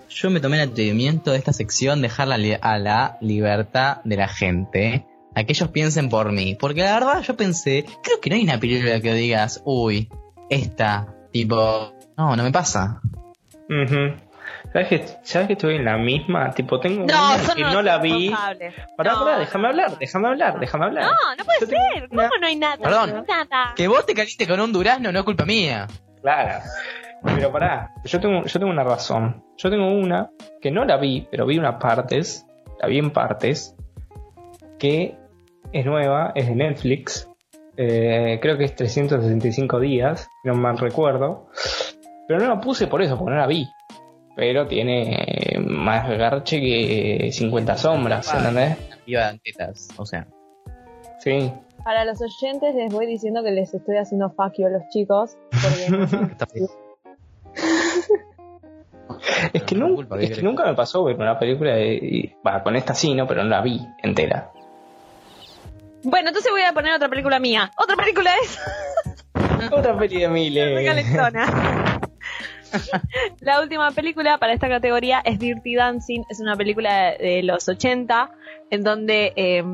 [0.08, 5.04] Yo me tomé el atrevimiento de esta sección dejarla a la libertad de la gente.
[5.34, 6.54] A que ellos piensen por mí.
[6.54, 10.08] Porque la verdad yo pensé, creo que no hay una película que digas, uy,
[10.50, 11.92] esta, tipo.
[12.16, 13.00] No, no me pasa.
[14.72, 16.50] ¿Sabes que, ¿Sabes que estoy en la misma?
[16.52, 18.30] Tipo, tengo No, una que no la vi.
[18.96, 19.24] Pará, No.
[19.24, 21.04] pará, déjame hablar, déjame hablar, déjame hablar.
[21.04, 22.08] No, no puede Yo ser.
[22.10, 22.76] una- ¿Cómo no hay nada?
[22.76, 23.10] Perdón.
[23.10, 23.72] No hay nada.
[23.74, 25.86] Que vos te caliste con un durazno no es culpa mía.
[26.20, 26.60] Claro.
[27.24, 29.42] Pero pará, yo tengo, yo tengo una razón.
[29.56, 30.30] Yo tengo una
[30.60, 32.46] que no la vi, pero vi unas partes,
[32.80, 33.74] la vi en partes,
[34.78, 35.16] que
[35.72, 37.25] es nueva, es de Netflix.
[37.76, 41.48] Eh, creo que es 365 días, no mal recuerdo.
[42.28, 43.68] Pero no la puse por eso, porque no la vi.
[44.34, 48.76] Pero tiene más garche que 50 sombras, ¿entendés?
[49.06, 50.26] Iba de tetas, o sea.
[51.20, 51.50] Sí.
[51.84, 55.36] Para los oyentes les voy diciendo que les estoy haciendo fuck you a los chicos.
[55.50, 56.66] Porque.
[59.52, 61.94] Es que, No, nun- culpa, ¿qué es que nunca me pasó ver una película de...
[61.94, 63.26] y- con esta sí, ¿no?
[63.26, 64.50] Pero no la vi entera.
[66.08, 67.72] Bueno, entonces voy a poner otra película mía.
[67.76, 68.58] Otra película es
[69.72, 70.84] Otra peli de Mile.
[73.40, 76.22] La última película para esta categoría es Dirty Dancing.
[76.30, 78.30] Es una película de los 80
[78.70, 79.64] en donde eh,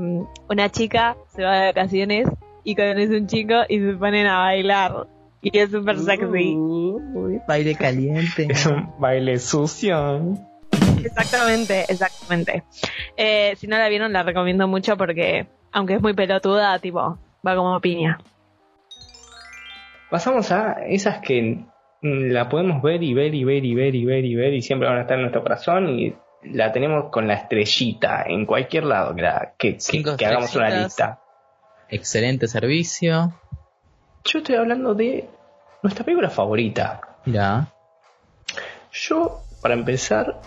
[0.49, 2.29] una chica se va de vacaciones
[2.65, 5.09] y conoce un chico y se ponen a bailar.
[5.43, 6.55] Y es súper sexy.
[6.57, 8.47] Uy, baile caliente.
[8.49, 10.39] Es un baile sucio.
[11.05, 12.63] Exactamente, exactamente.
[13.19, 17.57] Eh, si no la vieron, la recomiendo mucho porque, aunque es muy pelotuda, tipo, va
[17.57, 18.19] como piña.
[20.11, 21.65] Pasamos a esas que
[22.03, 24.89] la podemos ver y ver y ver y ver y ver y ver y siempre
[24.89, 29.15] van a estar en nuestro corazón y la tenemos con la estrellita en cualquier lado
[29.15, 31.21] que, la- que, que- Cinco que hagamos una lista.
[31.89, 33.33] Excelente servicio.
[34.25, 35.29] Yo estoy hablando de
[35.83, 37.01] nuestra película favorita.
[37.25, 37.69] Mira.
[38.93, 40.41] Yo, para empezar,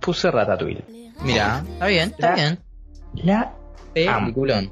[0.00, 0.84] puse Ratatouille.
[1.20, 2.58] Mira, está bien, está La- bien.
[3.14, 3.52] La
[4.04, 4.70] Peliculón.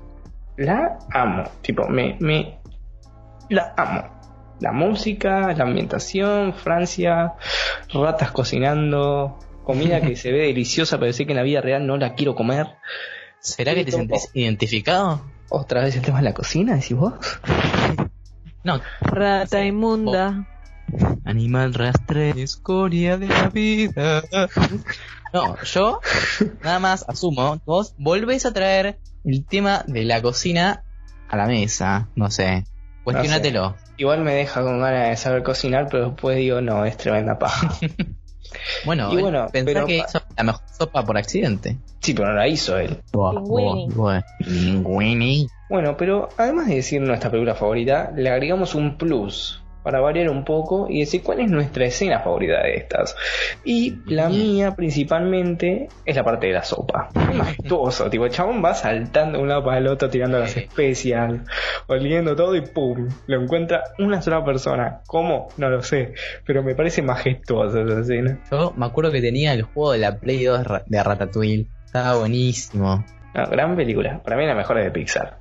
[0.56, 1.44] la amo.
[1.62, 2.58] Tipo, me, me
[3.48, 4.04] la amo.
[4.60, 7.34] La música, la ambientación, Francia,
[7.92, 11.96] ratas cocinando, comida que se ve deliciosa, pero sé que en la vida real no
[11.96, 12.66] la quiero comer.
[13.40, 15.22] ¿Será que te sentís identificado?
[15.48, 17.14] Otra vez el tema de la cocina, decís vos.
[18.62, 18.80] No.
[19.00, 20.46] Rata inmunda.
[21.24, 24.22] Animal rastre, escoria de la vida.
[25.32, 26.00] No, yo
[26.62, 30.84] nada más asumo, vos volvés a traer el tema de la cocina
[31.28, 32.08] a la mesa.
[32.14, 32.64] No sé.
[33.02, 33.74] Cuestionatelo.
[33.96, 37.70] Igual me deja con ganas de saber cocinar, pero después digo, no, es tremenda paja.
[38.84, 41.76] Bueno, Y bueno, pero que hizo la mejor sopa por accidente.
[42.00, 43.02] sí, pero no la hizo él.
[45.68, 50.44] Bueno, pero además de decir nuestra película favorita, le agregamos un plus para variar un
[50.44, 53.14] poco y decir cuál es nuestra escena favorita de estas.
[53.64, 57.08] Y la mía principalmente es la parte de la sopa.
[57.14, 60.56] Es majestuoso, tipo, el chabón va saltando de un lado para el otro, tirando las
[60.56, 61.34] especias,
[61.86, 63.08] oliendo todo y ¡pum!
[63.26, 65.02] Lo encuentra una sola persona.
[65.06, 65.48] ¿Cómo?
[65.58, 66.14] No lo sé,
[66.46, 68.40] pero me parece majestuosa esa escena.
[68.50, 71.66] Yo me acuerdo que tenía el juego de la Play 2 ra- de Ratatouille.
[71.84, 73.04] Estaba buenísimo.
[73.34, 75.38] No, gran película, para mí la mejor es de Pixar.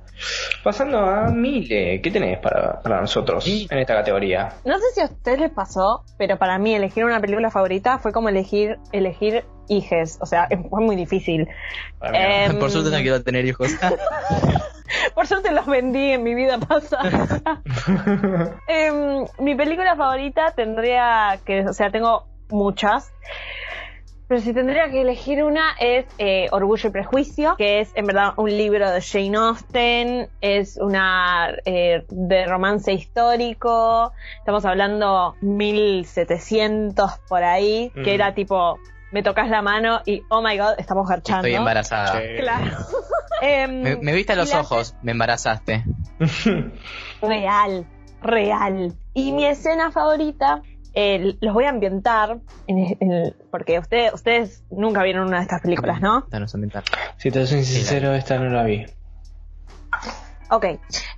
[0.62, 4.54] Pasando a Mile, ¿qué tenés para, para nosotros en esta categoría?
[4.64, 8.12] No sé si a ustedes les pasó, pero para mí elegir una película favorita fue
[8.12, 10.18] como elegir elegir hijes.
[10.20, 11.48] O sea, fue muy difícil.
[12.00, 13.70] Em, Por suerte no quiero tener hijos.
[15.14, 17.62] Por suerte los vendí en mi vida pasada.
[18.68, 23.12] Em, mi película favorita tendría que, o sea, tengo muchas.
[24.26, 28.32] Pero si tendría que elegir una es eh, Orgullo y Prejuicio, que es en verdad
[28.38, 37.42] un libro de Jane Austen, es una eh, de romance histórico, estamos hablando 1700 por
[37.44, 38.02] ahí, Mm.
[38.02, 38.78] que era tipo,
[39.12, 41.46] me tocas la mano y oh my god, estamos garchando.
[41.46, 42.20] Estoy embarazada.
[42.40, 42.76] Claro.
[43.42, 45.84] Em, Me, me viste a los ojos, me embarazaste.
[47.20, 47.84] Real,
[48.22, 48.94] real.
[49.12, 50.62] Y mi escena favorita,
[50.94, 55.60] eh, los voy a ambientar, en- en- porque ustedes, ustedes nunca vieron una de estas
[55.60, 56.20] películas, ¿no?
[56.24, 56.84] Esta no es ambiental.
[57.16, 58.86] Si te soy sincero, esta no la vi.
[60.50, 60.66] Ok.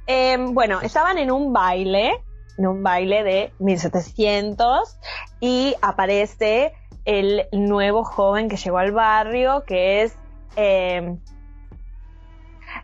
[0.06, 2.22] Eh, bueno, estaban en un baile,
[2.58, 4.98] en un baile de 1700,
[5.40, 6.72] y aparece
[7.04, 10.16] el nuevo joven que llegó al barrio, que es
[10.56, 11.16] eh,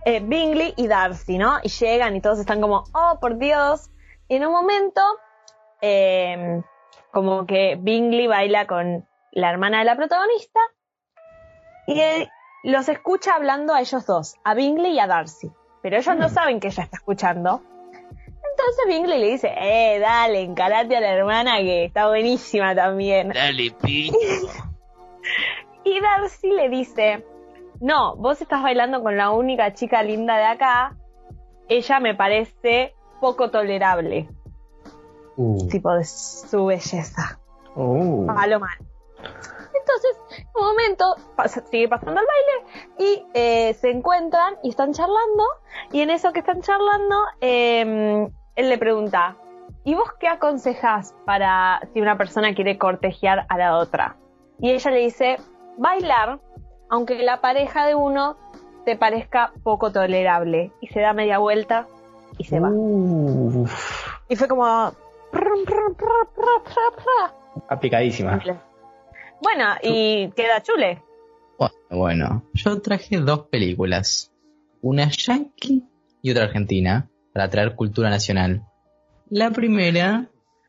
[0.05, 1.59] eh, Bingley y Darcy, ¿no?
[1.63, 3.91] Y llegan y todos están como, oh, por Dios.
[4.29, 5.01] Y en un momento,
[5.81, 6.61] eh,
[7.13, 10.61] como que Bingley baila con la hermana de la protagonista,
[11.87, 12.29] y él
[12.65, 15.51] los escucha hablando a ellos dos, a Bingley y a Darcy
[15.83, 17.61] pero ellos no saben que ella está escuchando.
[18.23, 23.31] Entonces Bingley le dice, eh, dale, encarate a la hermana que está buenísima también.
[23.31, 24.13] Dale, pi.
[25.85, 27.27] Y Darcy le dice,
[27.81, 30.97] no, vos estás bailando con la única chica linda de acá,
[31.69, 34.29] ella me parece poco tolerable,
[35.37, 35.69] Uh.
[35.69, 37.39] tipo de su belleza.
[37.75, 38.31] Uh.
[38.31, 38.77] a lo mal.
[39.75, 44.93] Entonces, en un momento, pasa- sigue pasando el baile y eh, se encuentran y están
[44.93, 45.45] charlando.
[45.91, 49.37] Y en eso que están charlando, eh, él le pregunta:
[49.85, 54.17] ¿Y vos qué aconsejás para si una persona quiere cortejear a la otra?
[54.61, 55.39] Y ella le dice:
[55.79, 56.41] bailar,
[56.91, 58.37] aunque la pareja de uno
[58.85, 60.73] te parezca poco tolerable.
[60.81, 61.87] Y se da media vuelta
[62.39, 62.71] y se va.
[64.29, 64.93] Y fue como.
[67.69, 68.43] Aplicadísima.
[69.43, 71.03] Bueno, y queda chule.
[71.59, 74.33] Bueno, bueno, yo traje dos películas.
[74.81, 75.85] Una yankee
[76.23, 78.63] y otra argentina, para traer cultura nacional.
[79.31, 80.29] La primera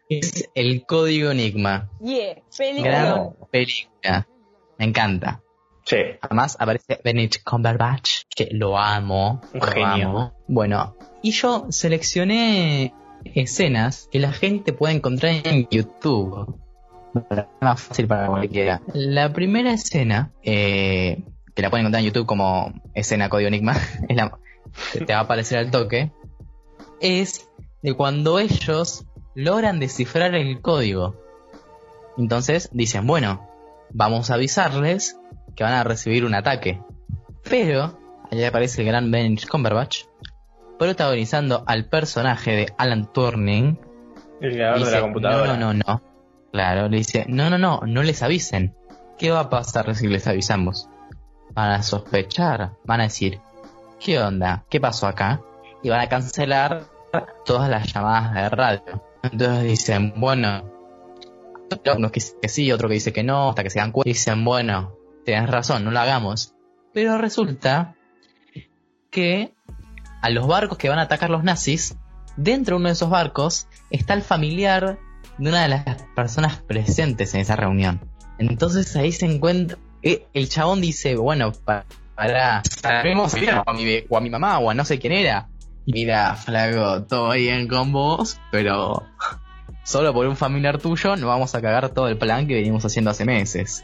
[0.10, 1.90] es El Código Enigma.
[2.00, 2.92] Yeah, película.
[2.92, 4.28] Gran película.
[4.78, 5.42] Me encanta.
[5.86, 5.98] Sí.
[6.22, 9.42] Además aparece Benedict Cumberbatch, que lo amo.
[9.54, 10.10] Un lo genio.
[10.10, 10.34] amo.
[10.48, 12.94] Bueno, y yo seleccioné
[13.36, 16.56] escenas que la gente puede encontrar en YouTube.
[17.62, 18.82] Más fácil para cualquiera.
[18.94, 23.76] La primera escena, eh, que la pueden encontrar en YouTube como escena código enigma,
[24.10, 24.38] es la,
[24.94, 26.12] te va a aparecer al toque,
[27.00, 27.50] es
[27.82, 29.06] de cuando ellos
[29.36, 31.16] logran descifrar el código.
[32.18, 33.48] Entonces dicen, bueno,
[33.92, 35.18] vamos a avisarles
[35.56, 36.82] que van a recibir un ataque.
[37.50, 38.00] Pero,
[38.32, 40.06] allá aparece el gran Benedict Cumberbatch,
[40.78, 43.80] protagonizando al personaje de Alan Turing.
[44.42, 45.54] El creador de dice, la computadora.
[45.54, 46.02] No, no, no, no.
[46.52, 48.76] Claro, le dice, no, no, no, no les avisen.
[49.18, 50.90] ¿Qué va a pasar si les avisamos?
[51.52, 53.40] Van a sospechar, van a decir,
[54.00, 54.66] ¿qué onda?
[54.70, 55.42] ¿Qué pasó acá?
[55.82, 56.84] Y van a cancelar
[57.46, 59.04] todas las llamadas de radio.
[59.24, 60.70] Entonces dicen, bueno,
[61.96, 64.10] uno que dice que sí, otro que dice que no, hasta que se dan cuenta
[64.10, 66.54] dicen, bueno, tienes razón, no lo hagamos.
[66.94, 67.96] Pero resulta
[69.10, 69.54] que
[70.24, 71.96] a los barcos que van a atacar los nazis,
[72.38, 74.98] dentro de uno de esos barcos está el familiar
[75.38, 75.84] de una de las
[76.16, 78.00] personas presentes en esa reunión.
[78.40, 79.78] Entonces ahí se encuentra.
[80.02, 82.62] eh, El chabón dice, bueno, pa- para.
[82.82, 83.38] Sabemos o
[83.70, 85.50] a, mi, o a mi mamá o a no sé quién era.
[85.86, 89.04] Mira, flaco, todo bien con vos, pero
[89.84, 93.12] solo por un familiar tuyo no vamos a cagar todo el plan que venimos haciendo
[93.12, 93.84] hace meses.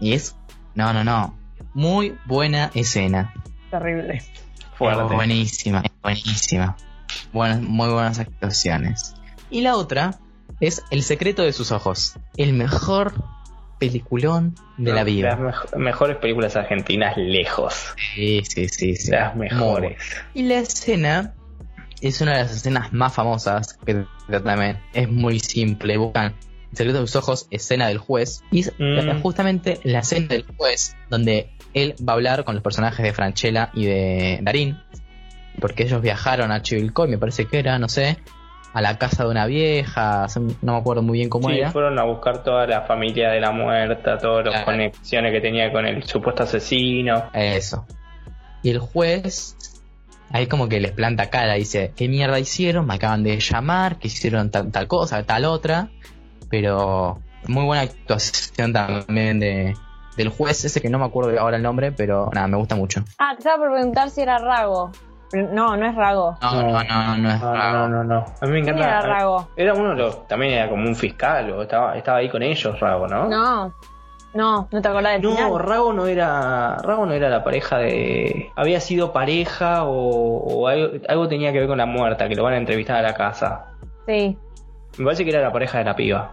[0.00, 0.36] Y es.
[0.74, 1.36] No, no, no.
[1.74, 3.32] Muy buena escena.
[3.70, 4.22] Terrible.
[4.78, 5.02] Fuerte.
[5.04, 6.76] Es buenísima, es buenísima.
[7.32, 9.14] Buenas, muy buenas actuaciones.
[9.50, 10.18] Y la otra
[10.60, 12.14] es El secreto de sus ojos.
[12.36, 13.12] El mejor
[13.78, 15.30] peliculón de la vida.
[15.30, 17.94] Las mejo- mejores películas argentinas lejos.
[18.14, 19.10] Sí, sí, sí, sí.
[19.10, 19.98] Las mejores.
[20.34, 21.34] Y la escena
[22.00, 25.96] es una de las escenas más famosas que también es muy simple.
[25.96, 26.34] Buscan
[26.70, 28.42] El secreto de sus ojos, escena del juez.
[28.50, 29.22] Y es Mm.
[29.22, 33.70] justamente la escena del juez donde él va a hablar con los personajes de Franchella
[33.74, 34.78] y de Darín.
[35.60, 38.18] Porque ellos viajaron a Chivilcoy, me parece que era, no sé,
[38.74, 40.26] a la casa de una vieja,
[40.62, 41.72] no me acuerdo muy bien cómo Sí, era.
[41.72, 44.66] fueron a buscar toda la familia de la muerta, todas las Claro.
[44.66, 47.24] conexiones que tenía con el supuesto asesino.
[47.32, 47.84] Eso.
[48.62, 49.56] Y el juez,
[50.30, 52.86] ahí como que les planta cara, dice, ¿qué mierda hicieron?
[52.86, 55.88] Me acaban de llamar, que hicieron tal, tal cosa, tal otra.
[56.50, 59.74] Pero muy buena actuación también de,
[60.18, 63.02] del juez, ese que no me acuerdo ahora el nombre, pero nada, me gusta mucho.
[63.18, 64.90] Ah, te estaba por preguntar si era Rago.
[65.32, 66.36] No, no es Rago.
[66.42, 67.78] No, no, no, no, es No, bravo.
[67.78, 68.24] no, no, no.
[68.40, 68.84] A mí me ¿Quién encanta.
[68.88, 69.48] era Rago?
[69.56, 70.26] Era uno de los.
[70.26, 73.28] También era como un fiscal, o estaba, estaba ahí con ellos, Rago, ¿no?
[73.28, 73.72] No.
[74.34, 75.58] No, no te acordás del No, final.
[75.58, 76.76] Rago no era.
[76.82, 78.50] Rago no era la pareja de.
[78.56, 82.42] Había sido pareja o, o algo, algo tenía que ver con la muerta, que lo
[82.44, 83.66] van a entrevistar a la casa.
[84.06, 84.36] Sí.
[84.96, 86.32] Me parece que era la pareja de la piba.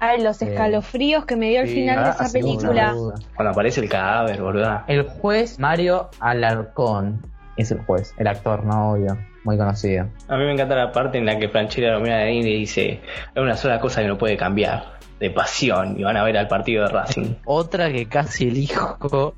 [0.00, 2.94] Ay, los escalofríos que me dio el sí, final de ah, esa película.
[3.34, 4.84] Cuando aparece el cadáver, boluda.
[4.86, 7.20] El juez Mario Alarcón.
[7.56, 10.06] es el juez, el actor, no obvio, muy conocido.
[10.28, 12.50] A mí me encanta la parte en la que Franchella lo mira a Darín y
[12.50, 13.00] le dice:
[13.34, 16.46] Hay una sola cosa que no puede cambiar, de pasión, y van a ver al
[16.48, 17.34] partido de Racing.
[17.44, 19.34] Otra que casi elijo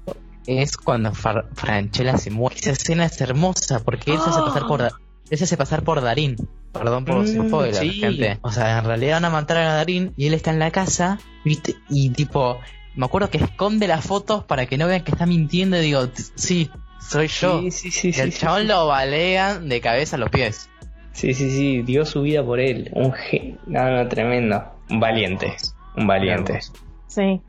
[0.47, 2.57] es cuando Far- Franchella se muere.
[2.57, 6.01] Esa escena es hermosa porque él se hace pasar por, él se hace pasar por
[6.03, 6.37] Darín.
[6.73, 7.91] Perdón por los Mm, spoilers, sí.
[7.93, 8.39] gente.
[8.43, 11.19] O sea, en realidad van a matar a Darín y él está en la casa,
[11.45, 11.75] ¿viste?
[11.89, 12.59] Y tipo,
[12.95, 16.09] me acuerdo que esconde las fotos para que no vean que está mintiendo y digo,
[16.09, 17.61] "T- sí, soy yo.
[17.63, 18.13] Sí, sí, sí.
[18.17, 18.67] y el sí, chabón sí.
[18.69, 20.69] lo balean de cabeza a los pies.
[21.13, 22.89] Sí, sí, sí, dio su vida por él.
[22.95, 23.59] Un gen...
[23.67, 24.63] No, no, tremendo.
[24.89, 25.57] Un valiente.
[25.97, 26.61] Un valiente.
[27.09, 27.41] Sí.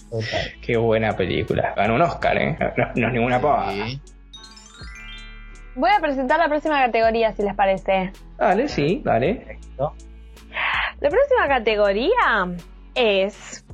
[0.63, 1.73] Qué buena película.
[1.77, 2.57] Ganó un Oscar, ¿eh?
[2.75, 3.71] No, no es ninguna pava.
[3.71, 4.01] Sí.
[5.75, 8.12] Voy a presentar la próxima categoría, si les parece.
[8.38, 9.60] Dale, sí, dale.
[9.77, 12.55] La próxima categoría
[12.93, 13.65] es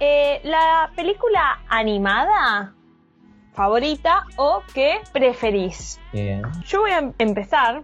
[0.00, 2.74] eh, la película animada
[3.52, 6.00] favorita o que preferís.
[6.12, 6.42] Bien.
[6.64, 7.82] Yo voy a em- empezar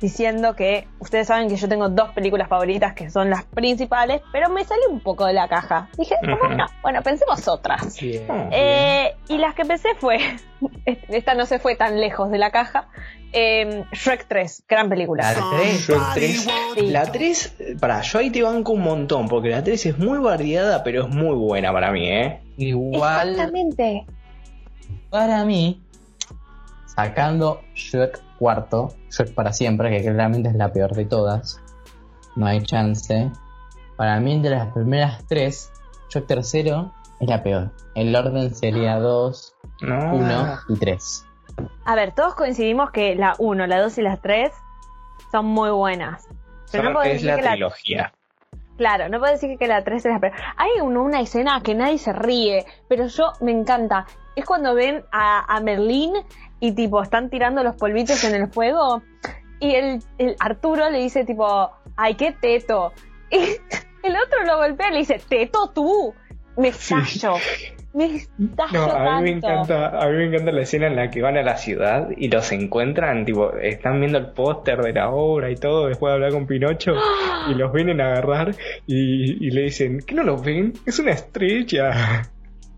[0.00, 4.50] diciendo que ustedes saben que yo tengo dos películas favoritas que son las principales, pero
[4.50, 5.88] me salí un poco de la caja.
[5.96, 6.66] Dije, ¿cómo no?
[6.82, 7.98] Bueno, pensemos otras.
[8.00, 8.48] Bien.
[8.52, 10.18] Eh, y las que pensé fue,
[11.08, 12.88] esta no se fue tan lejos de la caja,
[13.32, 15.32] eh, Shrek 3, gran película.
[15.32, 15.86] La tres.
[15.86, 16.48] Shrek 3.
[16.74, 16.86] Sí.
[16.88, 20.82] La 3, para, yo ahí te banco un montón, porque la 3 es muy variada,
[20.82, 22.40] pero es muy buena para mí, ¿eh?
[22.56, 24.06] Igual Exactamente.
[25.10, 25.82] para mí,
[26.96, 31.60] sacando Shrek cuarto, Shrek para siempre, que claramente es la peor de todas,
[32.34, 33.30] no hay chance.
[33.96, 35.72] Para mí, de las primeras tres,
[36.10, 37.70] Shrek tercero es la peor.
[37.94, 40.14] El orden sería 2, No.
[40.14, 41.26] 1 y 3.
[41.84, 44.52] A ver, todos coincidimos que la 1, la 2 y las 3
[45.32, 46.26] son muy buenas.
[46.72, 48.12] Pero no es decir la que la.
[48.76, 50.34] Claro, no puedo decir que la 3 es la peor.
[50.58, 54.04] Hay un- una escena que nadie se ríe, pero yo me encanta.
[54.34, 56.12] Es cuando ven a, a Merlín
[56.60, 59.02] y tipo están tirando los polvitos en el fuego
[59.60, 62.92] y el, el Arturo le dice tipo, ay, qué teto.
[63.30, 63.36] Y
[64.02, 66.14] el otro lo golpea y le dice, teto tú.
[66.56, 66.94] Me Sí.
[66.94, 67.36] estallo.
[67.92, 71.10] Me estallo No, a mí me encanta, a mí me encanta la escena en la
[71.10, 75.10] que van a la ciudad y los encuentran, tipo, están viendo el póster de la
[75.10, 76.92] obra y todo, después de hablar con Pinocho,
[77.50, 78.54] y los vienen a agarrar
[78.86, 80.74] y, y le dicen, ¿qué no lo ven?
[80.86, 82.22] Es una estrella.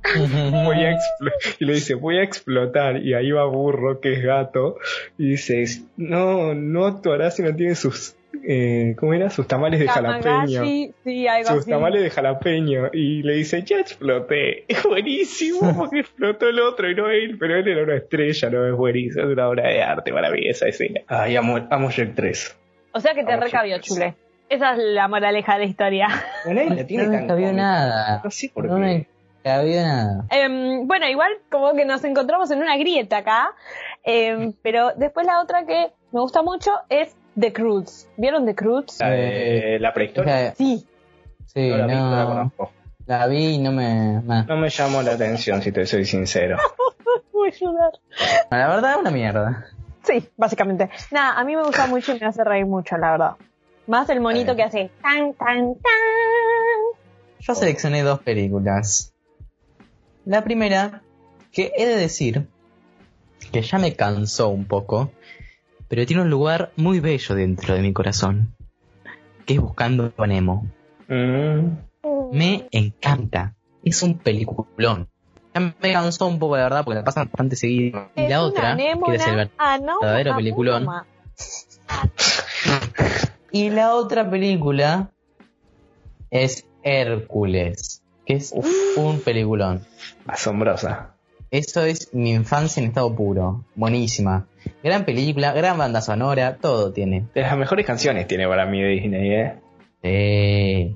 [0.65, 2.99] Voy a explo- y le dice, voy a explotar.
[2.99, 4.77] Y ahí va Burro, que es gato,
[5.19, 5.65] y dice,
[5.97, 9.29] no, no actuará si no tiene sus, eh, ¿cómo era?
[9.31, 10.23] Sus tamales de jalapeño.
[10.61, 11.71] Tamagotchi, sí, algo Sus así.
[11.71, 12.91] tamales de jalapeño.
[12.93, 14.65] Y le dice, ya exploté.
[14.69, 17.37] Es buenísimo porque explotó el otro y no él.
[17.39, 19.25] Pero él era una estrella, no es buenísimo.
[19.25, 21.01] Es una obra de arte para mí esa escena.
[21.09, 22.57] Ay, amo, amo Shrek 3.
[22.93, 24.15] O sea que te recabió, chule.
[24.49, 26.09] Esa es la moraleja de la historia.
[26.47, 27.53] Bueno, la tiene no cómica.
[27.53, 28.23] nada.
[28.25, 28.81] No sé por No qué.
[28.81, 29.07] me
[29.57, 30.27] nada.
[30.31, 33.51] Em, bueno, igual como que nos encontramos en una grieta acá,
[34.05, 38.09] em, pero después la otra que me gusta mucho es The Croods.
[38.17, 39.01] ¿Vieron The Croods?
[39.01, 40.55] La, de la prehistoria.
[40.55, 40.87] Sí.
[41.47, 42.29] Sí, no la vi, no la no.
[42.29, 42.73] conozco.
[43.07, 44.21] La vi y no me.
[44.23, 44.45] nah.
[44.45, 46.59] No me llamó la atención, si te soy sincero.
[47.33, 47.93] Voy a ayudar.
[48.51, 49.67] La verdad es una mierda.
[50.03, 50.91] Sí, básicamente.
[51.11, 53.31] Nada, a mí me gusta mucho y me hace reír mucho, la verdad.
[53.87, 56.99] Más el monito que hace tan, tan, tan.
[57.41, 59.15] Yo seleccioné dos películas.
[60.29, 61.01] La primera,
[61.53, 62.47] que he de decir
[63.51, 65.11] que ya me cansó un poco,
[65.89, 68.55] pero tiene un lugar muy bello dentro de mi corazón,
[69.47, 70.67] que es Buscando a Nemo.
[71.09, 71.79] Mm,
[72.31, 73.55] Me encanta.
[73.83, 75.09] Es un peliculón.
[75.55, 78.11] Ya me cansó un poco, la verdad, porque la pasan bastante seguido.
[78.15, 80.87] Y la otra, que es el Ah, no, verdadero peliculón.
[83.51, 85.11] Y la otra película
[86.31, 87.98] es Hércules,
[88.29, 88.53] que es
[88.97, 89.81] un peliculón.
[90.27, 91.15] asombrosa.
[91.51, 93.65] Eso es mi infancia en estado puro.
[93.75, 94.47] Buenísima.
[94.85, 97.25] Gran película, gran banda sonora, todo tiene.
[97.35, 99.55] De las mejores canciones tiene para mí de Disney, ¿eh?
[100.03, 100.95] Eh,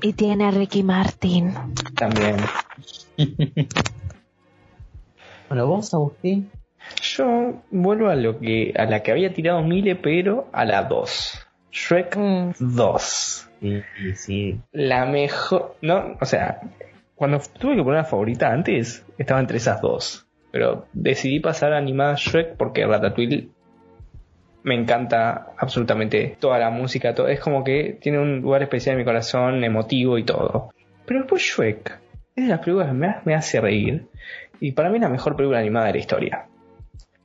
[0.00, 1.52] Y tiene a Ricky Martin.
[1.96, 2.36] También.
[5.48, 6.50] Bueno, vos, Agustín.
[7.02, 11.41] Yo vuelvo a lo que a la que había tirado Mile, pero a la 2.
[11.72, 12.50] Shrek Mm.
[12.58, 13.48] 2.
[13.60, 13.82] Sí,
[14.14, 14.60] sí.
[14.72, 15.76] La mejor.
[15.80, 16.60] No, o sea,
[17.14, 20.26] cuando tuve que poner una favorita antes, estaba entre esas dos.
[20.50, 23.48] Pero decidí pasar a animada Shrek porque Ratatouille
[24.64, 27.14] me encanta absolutamente toda la música.
[27.14, 30.70] Todo, es como que tiene un lugar especial en mi corazón, emotivo y todo.
[31.06, 31.98] Pero después Shrek
[32.36, 34.06] es de las películas que más me hace reír.
[34.60, 36.46] Y para mí es la mejor película animada de la historia.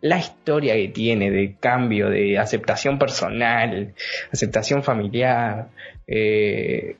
[0.01, 3.93] La historia que tiene de cambio, de aceptación personal,
[4.31, 5.69] aceptación familiar,
[6.05, 6.97] eh,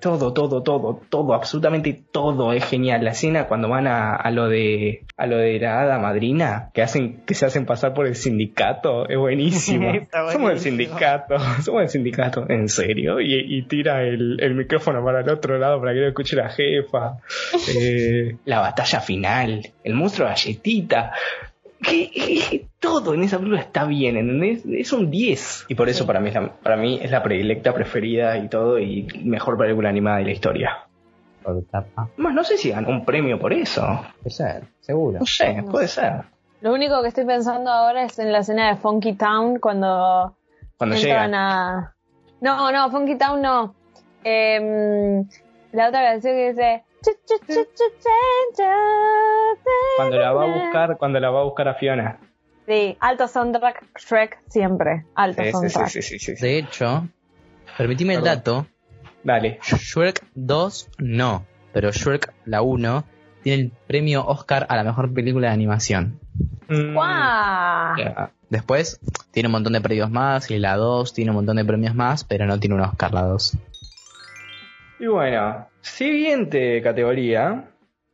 [0.00, 3.04] todo, todo, todo, todo, absolutamente todo es genial.
[3.04, 6.82] La escena cuando van a, a lo de a lo de la hada madrina, que
[6.82, 9.92] hacen, que se hacen pasar por el sindicato, es buenísimo.
[10.32, 15.20] Somos el sindicato, somos el sindicato, en serio, y, y tira el, el micrófono para
[15.20, 17.18] el otro lado para que lo escuche la jefa.
[17.72, 21.12] Eh, la batalla final, el monstruo galletita.
[21.82, 24.64] Que- que- todo en esa película está bien, ¿entendés?
[24.66, 25.66] Es un 10.
[25.68, 28.78] Y por eso para mí, es la, para mí es la predilecta, preferida y todo,
[28.78, 30.78] y mejor película animada de la historia.
[31.42, 32.08] Por tapa.
[32.18, 33.82] Más, no sé si ganó un premio por eso.
[34.22, 35.20] Puede ser, seguro.
[35.20, 36.22] No sé, puede ser.
[36.60, 40.36] Lo único que estoy pensando ahora es en la escena de Funky Town cuando
[40.76, 41.78] Cuando entran llega.
[41.78, 41.94] a...
[42.42, 43.74] No, no, Funky Town no.
[44.22, 45.26] Em,
[45.72, 46.82] la otra canción que dice...
[49.96, 52.18] Cuando la va a buscar, cuando la va a buscar a Fiona.
[52.66, 55.04] Sí, alto soundtrack, Shrek siempre.
[55.14, 55.88] Alto Sí, soundtrack.
[55.88, 56.42] sí, sí, sí, sí.
[56.42, 57.08] De hecho,
[57.76, 58.66] permitime el dato.
[59.24, 59.58] Dale.
[59.62, 63.04] Shrek 2 no, pero Shrek la 1
[63.42, 66.20] tiene el premio Oscar a la mejor película de animación.
[66.68, 68.28] Mm, ¡Guau!
[68.48, 71.94] Después tiene un montón de premios más y la 2 tiene un montón de premios
[71.94, 73.56] más, pero no tiene un Oscar la 2.
[75.00, 77.64] Y bueno, siguiente categoría,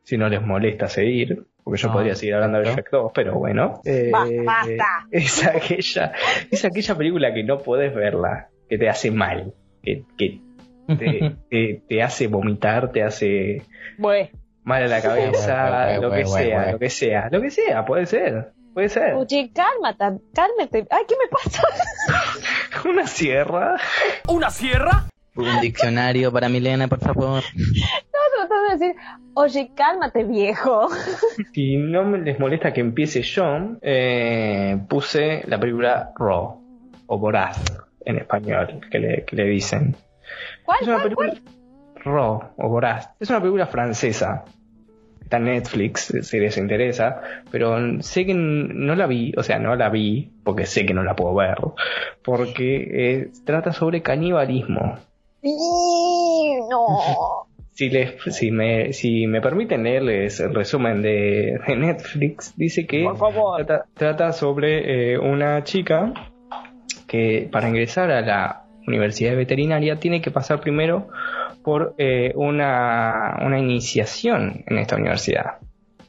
[0.03, 2.65] si no les molesta seguir, porque yo No, podría seguir hablando de.
[2.71, 3.81] Shrek 2, pero bueno.
[3.85, 5.05] eh, Ba- basta.
[5.11, 6.13] Es aquella,
[6.51, 9.53] es aquella película que no podés verla, que te hace mal,
[9.83, 10.39] que, que
[10.87, 13.63] te, te- te hace vomitar, te hace
[13.97, 14.29] Bueno.
[14.63, 18.51] mal a la cabeza, lo que sea, lo que sea, lo que sea, puede ser,
[18.73, 19.13] puede ser.
[19.15, 20.85] Oye, cálmate, cálmate.
[20.89, 21.63] Ay, ¿qué me pasa?
[22.89, 23.75] Una sierra.
[24.29, 25.05] ¿Una sierra?
[25.37, 27.43] Un diccionario para Milena, por favor.
[27.43, 28.95] Estaba tratando de decir,
[29.35, 30.87] oye, cálmate, viejo.
[31.53, 36.61] Si no me les molesta que empiece yo, eh, puse la película Raw,
[37.05, 37.63] o Voraz,
[38.05, 39.95] en español, que le, que le dicen.
[40.65, 41.33] ¿Cuál, Es una cuál, película
[42.03, 43.09] Raw, o Voraz.
[43.19, 44.45] Es una película francesa.
[45.21, 47.21] Está en Netflix, si les interesa,
[47.51, 51.03] pero sé que no la vi, o sea, no la vi, porque sé que no
[51.03, 51.57] la puedo ver,
[52.23, 54.97] porque eh, trata sobre canibalismo.
[55.43, 56.99] No.
[57.71, 63.03] Si, les, si, me, si me permiten leerles el resumen de, de Netflix, dice que
[63.03, 63.63] Por favor.
[63.65, 66.11] trata, trata sobre eh, una chica
[67.07, 71.09] que para ingresar a la universidad de veterinaria tiene que pasar primero
[71.63, 75.59] por eh, una, una iniciación en esta universidad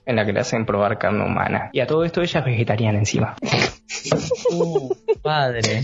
[0.07, 1.69] en la que le hacen probar carne humana.
[1.75, 3.37] Y a todo esto ella es vegetariana encima.
[4.51, 5.83] Uh, padre.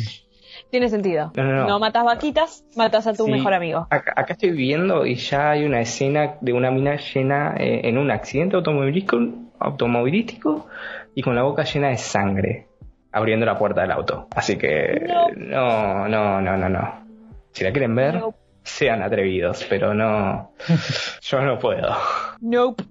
[0.74, 1.30] Tiene sentido.
[1.36, 1.78] No, no, no.
[1.78, 3.30] matas vaquitas, matas a tu Sí.
[3.30, 3.86] mejor amigo.
[3.90, 7.96] Acá, acá estoy viendo y ya hay una escena de una mina llena eh, en
[7.96, 9.20] un accidente automovilístico,
[9.60, 10.66] automovilístico
[11.14, 12.66] y con la boca llena de sangre
[13.12, 14.26] abriendo la puerta del auto.
[14.34, 15.06] Así que
[15.36, 17.06] no, no, no, no, no.
[17.52, 18.36] Si la quieren ver, Nope.
[18.64, 20.50] sean atrevidos, pero no,
[21.22, 21.94] yo no puedo.
[22.40, 22.82] Nope.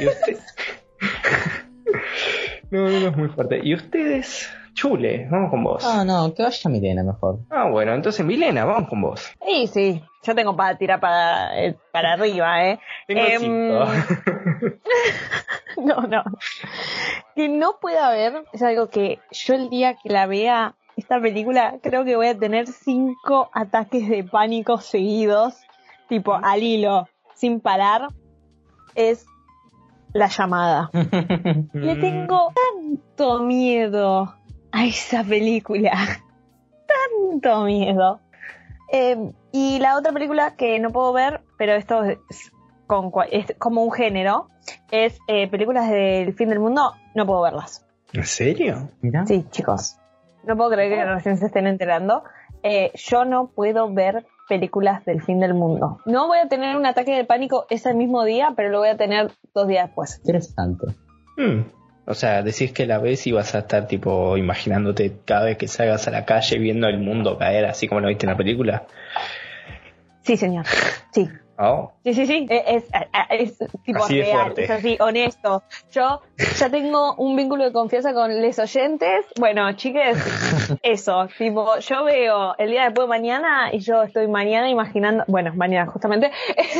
[0.00, 0.38] ¿Y usted?
[2.72, 3.60] no, no es muy fuerte.
[3.62, 4.50] ¿Y ustedes?
[4.76, 5.82] Chule, vamos con vos.
[5.82, 7.38] No, no, que vaya Milena mejor.
[7.50, 9.32] Ah, bueno, entonces Milena, vamos con vos.
[9.44, 10.02] Sí, sí.
[10.22, 12.78] Yo tengo para tirar para, eh, para arriba, ¿eh?
[13.06, 13.86] Tengo Em, cinco.
[15.82, 16.22] No, no.
[17.34, 21.76] Que no pueda ver es algo que yo el día que la vea, esta película,
[21.82, 25.54] creo que voy a tener cinco ataques de pánico seguidos,
[26.08, 28.08] tipo al hilo, sin parar.
[28.94, 29.26] Es
[30.12, 30.90] la llamada.
[31.72, 34.34] Le tengo tanto miedo
[34.76, 35.90] a esa película.
[37.32, 38.20] Tanto miedo.
[38.92, 42.18] Eh, y la otra película que no puedo ver, pero esto es,
[42.86, 44.48] con, cua- es como un género,
[44.90, 46.92] es eh, películas del fin del mundo.
[47.14, 47.84] No puedo verlas.
[48.12, 48.90] ¿En serio?
[49.00, 49.26] Mira.
[49.26, 49.96] Sí, chicos.
[50.44, 52.22] No puedo creer que recién se estén enterando.
[52.62, 55.98] Eh, yo no puedo ver películas del fin del mundo.
[56.06, 58.96] No voy a tener un ataque de pánico ese mismo día, pero lo voy a
[58.96, 60.18] tener dos días después.
[60.18, 60.86] Interesante.
[61.36, 61.62] Mm.
[62.06, 65.66] O sea, decís que la ves y vas a estar tipo imaginándote cada vez que
[65.68, 68.84] salgas a la calle viendo el mundo caer así como lo viste en la película.
[70.22, 70.66] Sí, señor.
[71.12, 71.28] Sí.
[71.58, 71.92] Oh.
[72.04, 72.46] Sí, sí, sí.
[72.48, 75.64] Es, es- es tipo Así real, es así, honesto.
[75.90, 76.22] Yo
[76.58, 79.24] ya tengo un vínculo de confianza con les oyentes.
[79.40, 80.16] Bueno, chiques,
[80.84, 81.26] eso.
[81.36, 85.90] Tipo, yo veo el día después de mañana y yo estoy mañana imaginando, bueno, mañana
[85.90, 86.30] justamente,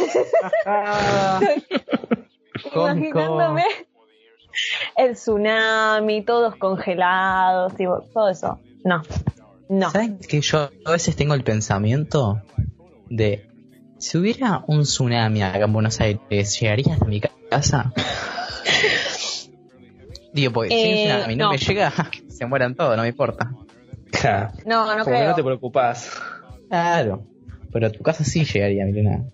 [2.75, 3.65] imaginándome
[4.97, 8.61] el tsunami, todos congelados, tipo, todo eso.
[8.85, 9.03] No,
[9.69, 9.91] no.
[9.91, 12.41] ¿Saben que yo a veces tengo el pensamiento
[13.11, 13.49] de
[13.99, 17.93] si hubiera un tsunami acá en Buenos Aires, ¿llegarías a mi ca- casa?
[20.33, 21.51] Digo, porque si Eh, un tsunami no, no.
[21.53, 21.93] me llega,
[22.29, 23.51] se mueran todos, no me importa.
[24.65, 25.29] No, no Como creo.
[25.31, 26.11] no te preocupás.
[26.69, 27.27] Claro.
[27.73, 29.25] Pero a tu casa sí llegaría, Milena.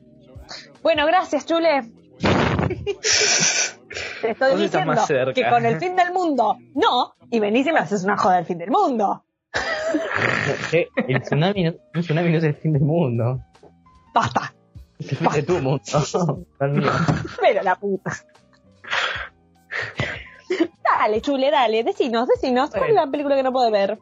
[0.82, 1.82] Bueno, gracias, Chule.
[4.20, 5.32] Te estoy diciendo más cerca.
[5.34, 8.46] que con el fin del mundo, no, y venís y me haces una joda del
[8.46, 9.24] fin del mundo.
[10.72, 13.40] Eh, El tsunami no, un tsunami no es el fin del mundo.
[14.14, 14.54] Basta,
[14.98, 15.82] Es el fin de tu mundo.
[16.60, 16.90] El
[17.40, 18.12] pero la puta.
[20.82, 22.70] Dale, Chule, dale, decinos, decinos.
[22.70, 23.98] ¿Cuál es la película que no puedo ver?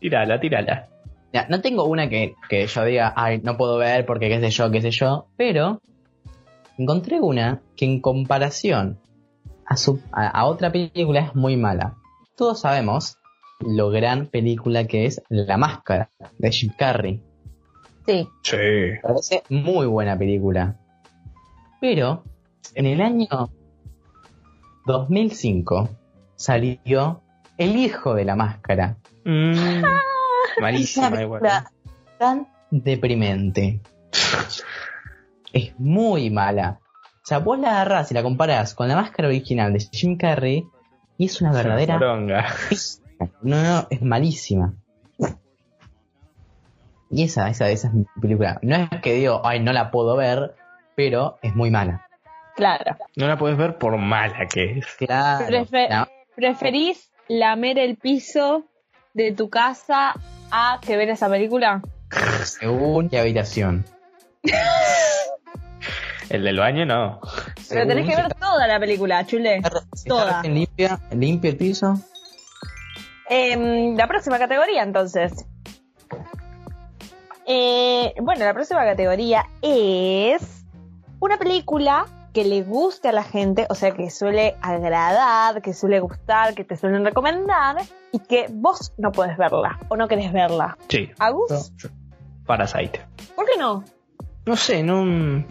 [0.00, 0.88] Tírala, tírala.
[1.32, 4.50] Ya, no tengo una que, que yo diga, ay, no puedo ver porque qué sé
[4.50, 5.80] yo, qué sé yo, pero
[6.76, 8.98] encontré una que en comparación
[9.66, 11.94] a, su, a, a otra película es muy mala.
[12.36, 13.18] Todos sabemos
[13.60, 17.22] lo gran película que es La Máscara de Jim Carrey.
[18.06, 18.28] Sí.
[18.42, 18.56] Sí.
[19.02, 20.76] Parece muy buena película.
[21.80, 22.24] Pero
[22.74, 23.28] en el año
[24.86, 25.88] 2005
[26.36, 27.22] salió
[27.58, 28.96] El Hijo de la Máscara.
[29.24, 29.82] Mm, Es
[30.60, 31.42] malísima igual.
[32.18, 33.80] tan deprimente.
[35.52, 36.80] Es muy mala.
[37.22, 40.66] O sea, vos la agarrás y la comparás con la máscara original de Jim Carrey
[41.18, 42.46] y es una verdadera Poronga.
[42.68, 43.02] pizca.
[43.42, 44.74] No, no, es malísima.
[47.10, 48.58] Y esa, esa, esa es mi película.
[48.62, 50.54] No es que digo, ay, no la puedo ver,
[50.96, 52.06] pero es muy mala.
[52.56, 52.96] Claro.
[53.16, 54.86] No la puedes ver por mala que es.
[54.98, 55.46] Claro.
[55.46, 58.64] Prefe- La- ¿Preferís lamer el piso
[59.14, 60.14] de tu casa
[60.50, 61.82] a que ver esa película?
[62.44, 63.84] según qué habitación.
[66.32, 67.20] El del baño no.
[67.68, 69.60] Pero tenés que ver toda la película, chule.
[70.06, 70.42] toda.
[70.42, 72.00] limpia, limpio el piso.
[73.28, 75.44] Em, la próxima categoría, entonces.
[77.46, 80.64] Eh, bueno, la próxima categoría es
[81.20, 86.00] una película que le guste a la gente, o sea, que suele agradar, que suele
[86.00, 87.76] gustar, que te suelen recomendar
[88.10, 90.78] y que vos no podés verla o no querés verla.
[90.88, 91.10] Sí.
[91.18, 91.74] ¿Agus?
[92.46, 93.02] Parasite.
[93.36, 93.84] ¿Por qué no?
[94.46, 95.44] No sé, no.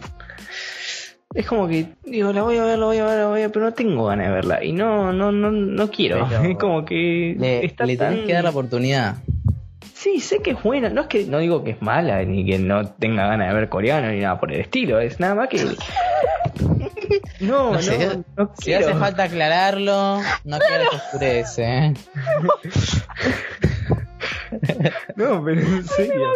[1.34, 3.42] Es como que, digo, la voy a ver, la voy a ver, la voy a
[3.44, 4.62] ver, pero no tengo ganas de verla.
[4.64, 6.26] Y no, no, no, no quiero.
[6.28, 7.34] Pero Es como que.
[7.38, 9.16] Le, está le tenés tan- que dar la oportunidad.
[9.94, 10.88] Sí, sé que es buena.
[10.90, 13.68] No es que no digo que es mala, ni que no tenga ganas de ver
[13.68, 14.98] coreano, ni nada por el estilo.
[15.00, 15.58] Es nada más que.
[17.40, 18.86] No, no, sé, no Si quiero.
[18.88, 21.64] hace falta aclararlo, no quiero que oscurece.
[21.64, 21.94] ¿eh?
[25.16, 26.28] No, pero en serio.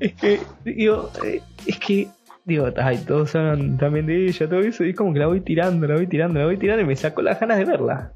[0.00, 2.08] Es que, digo, eh, es que,
[2.46, 5.40] digo, ay, todos hablan también de ella, todo eso, y es como que la voy
[5.40, 8.12] tirando, la voy tirando, la voy tirando y me sacó las ganas de verla.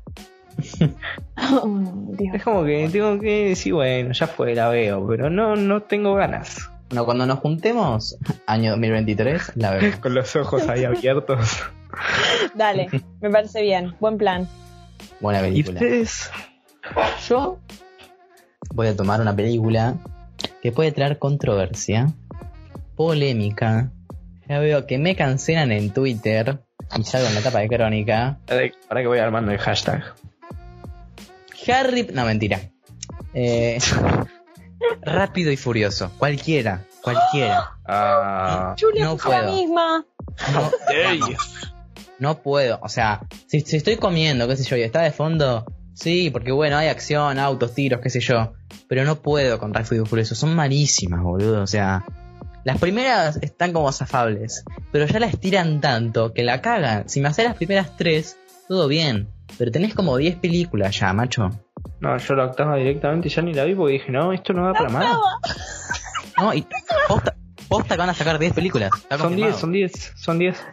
[0.56, 2.34] Dios.
[2.34, 6.14] Es como que tengo que decir, bueno, ya fue, la veo, pero no, no tengo
[6.14, 6.70] ganas.
[6.88, 9.96] Bueno, cuando nos juntemos, año 2023, la vemos.
[10.00, 11.60] Con los ojos ahí abiertos.
[12.54, 12.88] Dale,
[13.20, 13.94] me parece bien.
[14.00, 14.48] Buen plan.
[15.20, 15.74] Buena ¿Y película.
[15.80, 16.30] ustedes?
[17.28, 17.58] Yo
[18.74, 19.96] voy a tomar una película
[20.62, 22.12] que puede traer controversia,
[22.96, 23.92] polémica.
[24.50, 26.58] Ya veo que me cancelan en Twitter
[26.98, 28.40] y salgo en la tapa de crónica.
[28.88, 30.02] Para que voy armando el hashtag.
[31.68, 32.08] Harry.
[32.12, 32.58] No, mentira.
[33.32, 33.78] Eh,
[35.02, 36.10] rápido y furioso.
[36.18, 36.84] Cualquiera.
[37.00, 37.76] Cualquiera.
[37.86, 39.52] Ah, Julia, no puso la puedo.
[39.52, 40.04] misma.
[40.52, 40.70] No,
[42.18, 42.80] no puedo.
[42.82, 46.50] O sea, si, si estoy comiendo, qué sé yo, y está de fondo, sí, porque
[46.50, 48.54] bueno, hay acción, autos, tiros, qué sé yo.
[48.88, 50.34] Pero no puedo con Rápido y Furioso.
[50.34, 51.62] Son malísimas, boludo.
[51.62, 52.04] O sea,
[52.64, 54.64] las primeras están como zafables.
[54.92, 57.08] Pero ya las tiran tanto que la cagan.
[57.08, 58.38] Si me haces las primeras tres,
[58.68, 59.28] todo bien.
[59.58, 61.50] Pero tenés como 10 películas ya, macho.
[62.00, 64.72] no, yo la octava directamente ya ni la vi porque dije, no, esto no va
[64.72, 65.18] para más.
[66.38, 66.66] No, y
[67.08, 67.34] posta,
[67.68, 68.90] posta que van a sacar 10 películas.
[69.08, 69.52] Son confirmado.
[69.52, 70.66] 10, son 10, son 10.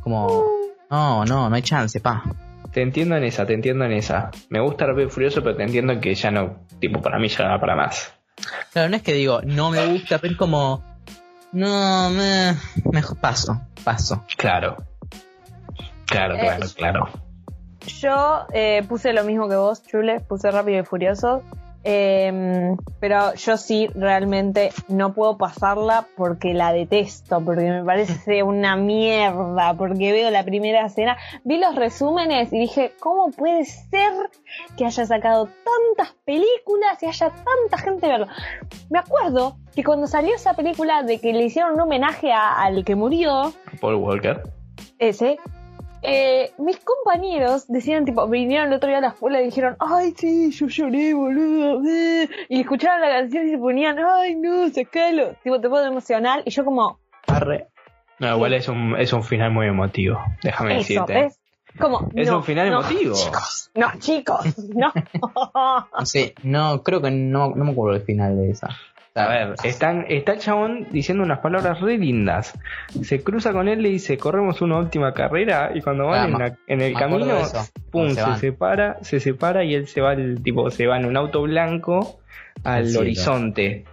[0.00, 0.44] Como,
[0.90, 2.24] no, no, no hay chance, pa.
[2.72, 4.30] Te entiendo en esa, te entiendo en esa.
[4.50, 7.44] Me gusta Rápido y Furioso, pero te entiendo que ya no, tipo, para mí ya
[7.44, 8.12] no va para más.
[8.72, 10.84] Claro, no es que digo, no me gusta, pero es como,
[11.56, 12.54] no, me,
[12.92, 14.22] mejor paso, paso.
[14.36, 14.76] Claro.
[16.06, 17.08] Claro, Eh, claro, claro.
[17.98, 21.42] Yo eh, puse lo mismo que vos, Chule, puse Rápido y Furioso.
[21.88, 28.74] Em, pero yo sí realmente no puedo pasarla porque la detesto, porque me parece una
[28.74, 34.12] mierda, porque veo la primera escena, vi los resúmenes y dije, ¿cómo puede ser
[34.76, 38.26] que haya sacado tantas películas y haya tanta gente verlo?
[38.90, 42.84] Me acuerdo que cuando salió esa película de que le hicieron un homenaje a- al
[42.84, 44.42] que murió, Paul Walker.
[44.98, 45.38] ese,
[46.06, 50.14] eh, mis compañeros decían, tipo, vinieron el otro día a la escuela y dijeron, ay,
[50.16, 51.82] sí, yo lloré, boludo.
[51.88, 55.34] eh", Y escucharon la canción y se ponían, ay, no, sacalo.
[55.42, 56.42] Tipo, te puedo emocionar.
[56.44, 57.66] Y yo como, Arre.
[58.18, 60.18] No, igual es un, es un final muy emotivo.
[60.42, 61.12] Déjame eso, decirte.
[61.12, 61.40] ¿ves?
[61.78, 63.14] Como, Es no, un final no, emotivo.
[63.14, 64.92] Chicos, no, chicos, no.
[65.98, 68.68] No sé, no, creo que no, no me acuerdo el final de esa.
[69.16, 72.52] A ver, están, está el chabón diciendo unas palabras re lindas.
[73.02, 76.38] Se cruza con él, le dice, corremos una última carrera, y cuando van Ah, en,
[76.38, 77.36] la- en el camino,
[77.90, 81.16] pum, se separa, se separa y él se va al tipo, se va en un
[81.16, 82.20] auto blanco
[82.64, 83.84] al horizonte.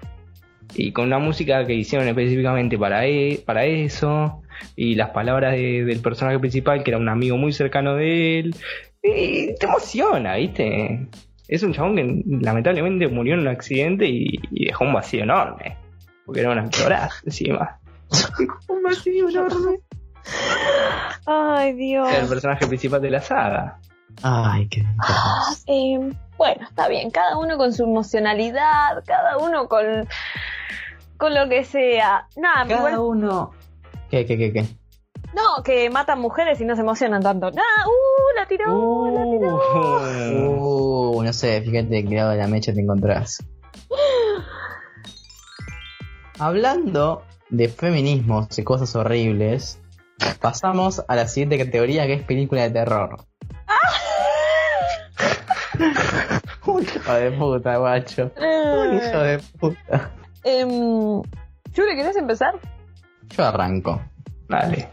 [0.75, 4.41] Y con una música que hicieron específicamente para, e- para eso,
[4.75, 8.55] y las palabras de- del personaje principal, que era un amigo muy cercano de él.
[9.01, 11.07] Y te emociona, ¿viste?
[11.47, 15.77] Es un chabón que lamentablemente murió en un accidente y, y dejó un vacío enorme.
[16.25, 17.79] Porque era un actorazo encima.
[18.67, 19.79] un vacío enorme.
[21.25, 22.09] Ay, Dios.
[22.09, 23.79] Era el personaje principal de la saga.
[24.21, 24.83] Ay, qué.
[25.67, 25.99] Eh,
[26.37, 30.07] bueno, está bien, cada uno con su emocionalidad, cada uno con,
[31.17, 32.27] con lo que sea.
[32.37, 33.51] Nada, igual, uno.
[34.09, 34.65] ¿Qué, qué, qué, qué?
[35.33, 37.51] no, que matan mujeres y no se emocionan tanto.
[37.51, 40.47] Nada, uh, la tiró, la tiró.
[40.47, 41.17] Uh.
[41.17, 43.43] Uh, no sé, fíjate que lado de la mecha te encontrás.
[46.39, 49.79] Hablando de feminismos y cosas horribles,
[50.41, 53.17] pasamos a la siguiente categoría que es película de terror.
[56.65, 58.31] Un hijo de puta, guacho.
[58.37, 60.11] Un hijo de puta.
[60.43, 61.21] Em,
[61.73, 62.55] Yuri, ¿querés empezar?
[63.29, 64.01] Yo arranco.
[64.47, 64.89] Dale.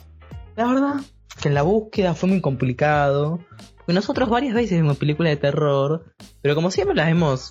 [0.57, 0.95] La verdad
[1.41, 3.41] que en la búsqueda fue muy complicado.
[3.79, 6.13] Porque nosotros varias veces vimos películas de terror,
[6.43, 7.51] pero como siempre las vemos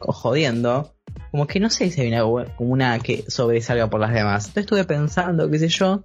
[0.00, 0.94] jodiendo,
[1.30, 2.22] como que no sé si hay una,
[2.56, 4.46] como una que sobresalga por las demás.
[4.46, 6.02] Entonces estuve pensando, qué sé yo,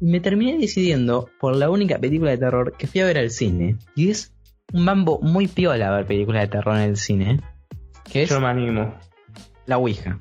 [0.00, 3.30] y me terminé decidiendo por la única película de terror que fui a ver al
[3.30, 3.76] cine.
[3.94, 4.32] Y es
[4.72, 7.40] un mambo muy piola ver películas de terror en el cine.
[8.10, 8.94] Que es Yo me animo.
[9.66, 10.18] La Ouija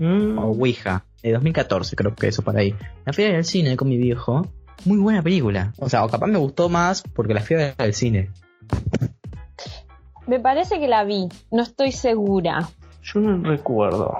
[0.00, 0.38] Mm.
[0.38, 2.74] o Ouija, de 2014 creo que eso por ahí.
[3.04, 4.50] La fui a ver al cine con mi viejo,
[4.84, 5.72] muy buena película.
[5.78, 8.30] O sea, o capaz me gustó más porque la fui a ver al cine.
[10.26, 12.68] Me parece que la vi, no estoy segura.
[13.02, 14.18] Yo no recuerdo.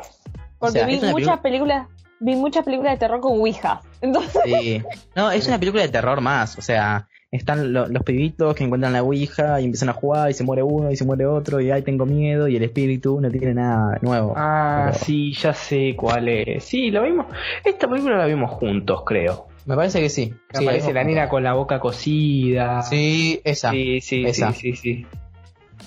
[0.58, 1.86] Porque sea, vi muchas películas,
[2.18, 3.80] vi muchas películas de terror con Ouija.
[4.00, 4.82] Entonces, Sí.
[5.14, 8.92] No, es una película de terror más, o sea, están lo- los pibitos que encuentran
[8.92, 11.70] la Ouija y empiezan a jugar y se muere uno y se muere otro y
[11.70, 14.34] ahí tengo miedo y el espíritu no tiene nada nuevo.
[14.36, 16.64] Ah, Pero- sí, ya sé cuál es.
[16.64, 17.26] Sí, la vimos.
[17.64, 19.46] Esta película la vimos juntos, creo.
[19.66, 20.34] Me parece que sí.
[20.52, 22.82] Sí, aparece la nena con la boca cosida.
[22.82, 23.70] Sí, esa.
[23.70, 24.52] sí, sí, esa.
[24.52, 25.06] sí, sí, sí.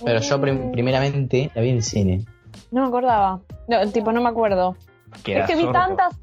[0.06, 2.26] Pero yo prim- primeramente la vi en el cine.
[2.72, 3.40] no me acordaba.
[3.68, 4.76] No, tipo, no me acuerdo.
[5.24, 6.16] Queda es que vi tantas,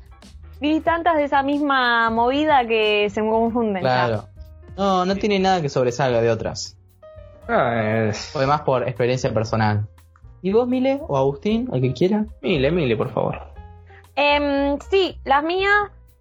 [0.60, 3.82] vi tantas de esa misma movida que se me confunden.
[3.82, 4.24] Claro.
[4.76, 6.76] No, no tiene nada que sobresalga de otras.
[7.48, 8.34] Ah, es...
[8.34, 9.86] O además por experiencia personal.
[10.42, 11.00] ¿Y vos, Mile?
[11.06, 11.68] ¿O Agustín?
[11.72, 12.24] ¿El que quiera?
[12.42, 13.38] Mile, Mile, por favor.
[14.16, 15.70] Em, sí, la mía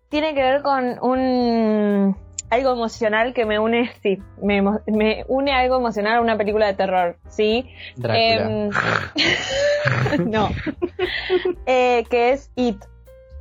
[0.09, 2.17] tiene que ver con un
[2.49, 4.63] algo emocional que me une, sí, me,
[5.27, 7.69] une algo emocional a una película de terror, sí.
[8.03, 8.69] Em,
[10.25, 10.49] no.
[11.67, 12.83] Eh, que es It.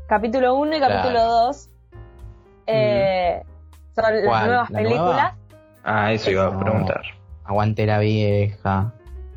[0.09, 1.29] Capítulo 1 y capítulo Claro.
[1.47, 1.71] 2.
[2.67, 3.43] Eh,
[3.95, 5.05] Son las nuevas ¿La películas.
[5.07, 5.35] nueva?
[5.85, 6.61] Ah, eso iba a No.
[6.61, 7.03] preguntar.
[7.45, 8.93] Aguante la vieja.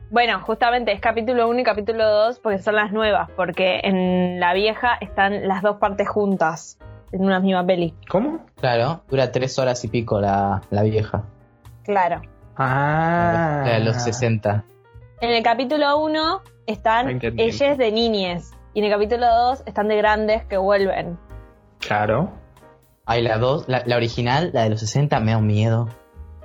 [0.10, 4.54] Bueno, justamente es capítulo 1 y capítulo 2 porque son las nuevas, porque en la
[4.54, 6.78] vieja están las dos partes juntas
[7.12, 7.94] en una misma peli.
[8.10, 8.46] ¿Cómo?
[8.60, 11.24] Claro, dura tres horas y pico la, la vieja.
[11.84, 12.22] Claro.
[12.58, 13.64] Ah.
[13.66, 14.64] La de los 60.
[15.22, 19.98] En el capítulo 1 están ellas de niñes y en el capítulo 2 están de
[19.98, 21.18] grandes que vuelven.
[21.80, 22.32] Claro.
[23.06, 25.90] Ay, la dos, la, la original, la de los 60, me da un miedo.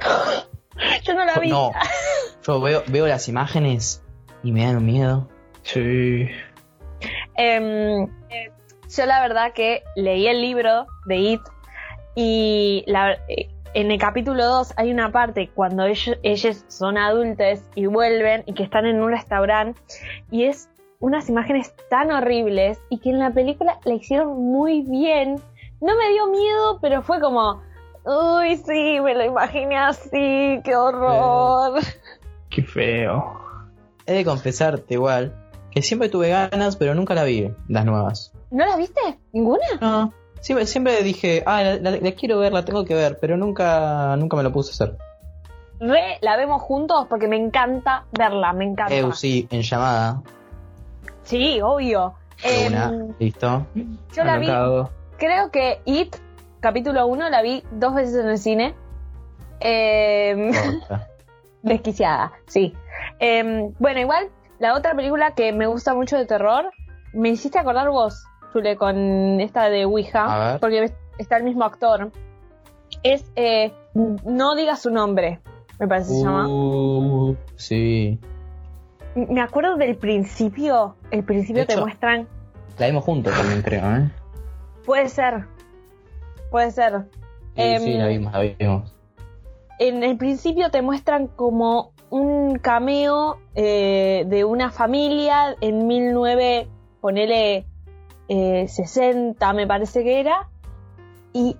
[1.02, 1.50] Yo no la vi.
[1.50, 1.70] No.
[2.42, 4.02] Yo veo, veo las imágenes
[4.42, 5.28] y me dan un miedo.
[5.62, 6.28] Sí.
[7.36, 8.08] Eh,
[8.94, 11.40] yo la verdad que leí el libro de It
[12.14, 13.16] y la-
[13.74, 18.54] en el capítulo 2 hay una parte cuando ellos, ellos son adultos y vuelven y
[18.54, 19.80] que están en un restaurante
[20.30, 25.36] y es unas imágenes tan horribles y que en la película la hicieron muy bien.
[25.82, 27.60] No me dio miedo, pero fue como,
[28.04, 31.80] uy, sí, me lo imaginé así, qué horror.
[32.48, 33.38] Qué feo.
[34.06, 35.34] He de confesarte igual
[35.70, 38.32] que siempre tuve ganas, pero nunca la vi, las nuevas.
[38.56, 39.00] ¿No la viste?
[39.34, 39.66] ¿Ninguna?
[39.82, 43.36] No, siempre, siempre dije, ah, la, la- la quiero ver, la tengo que ver, pero
[43.36, 44.96] nunca, nunca me lo puse a hacer.
[45.78, 48.94] Re, la vemos juntos porque me encanta verla, me encanta.
[48.94, 50.22] Eu, sí, en llamada.
[51.24, 52.14] Sí, obvio.
[52.42, 53.66] Em, una, listo.
[54.14, 54.46] yo la vi,
[55.18, 56.16] creo que It,
[56.60, 58.74] capítulo 1, la vi dos veces en el cine.
[59.60, 61.08] Corta.
[61.62, 62.72] desquiciada, sí.
[63.18, 64.30] Em, bueno, igual,
[64.60, 66.70] la otra película que me gusta mucho de terror,
[67.12, 68.24] me hiciste acordar vos,
[68.78, 72.10] Con esta de Ouija, porque está el mismo actor.
[73.02, 75.40] Es eh, No digas su nombre,
[75.78, 76.48] me parece que se llama.
[76.48, 78.18] Uh, sí.
[79.14, 80.96] Me acuerdo del principio.
[81.10, 82.28] El principio te muestran.
[82.78, 84.10] La vimos juntos también, creo, ¿eh?
[84.84, 85.46] Puede ser.
[86.50, 87.06] Puede ser.
[87.54, 88.94] Sí, Em, sí, la vimos, la vimos.
[89.78, 96.68] En el principio te muestran como un cameo eh, de una familia en 19,
[97.00, 97.66] ponele
[98.28, 100.48] eh, 60, me parece que era.
[101.32, 101.56] Y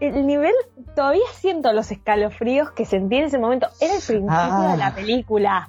[0.00, 0.54] el nivel,
[0.94, 3.68] todavía siento los escalofríos que sentí en ese momento.
[3.80, 4.68] Era el principio Ah.
[4.72, 5.68] de la película.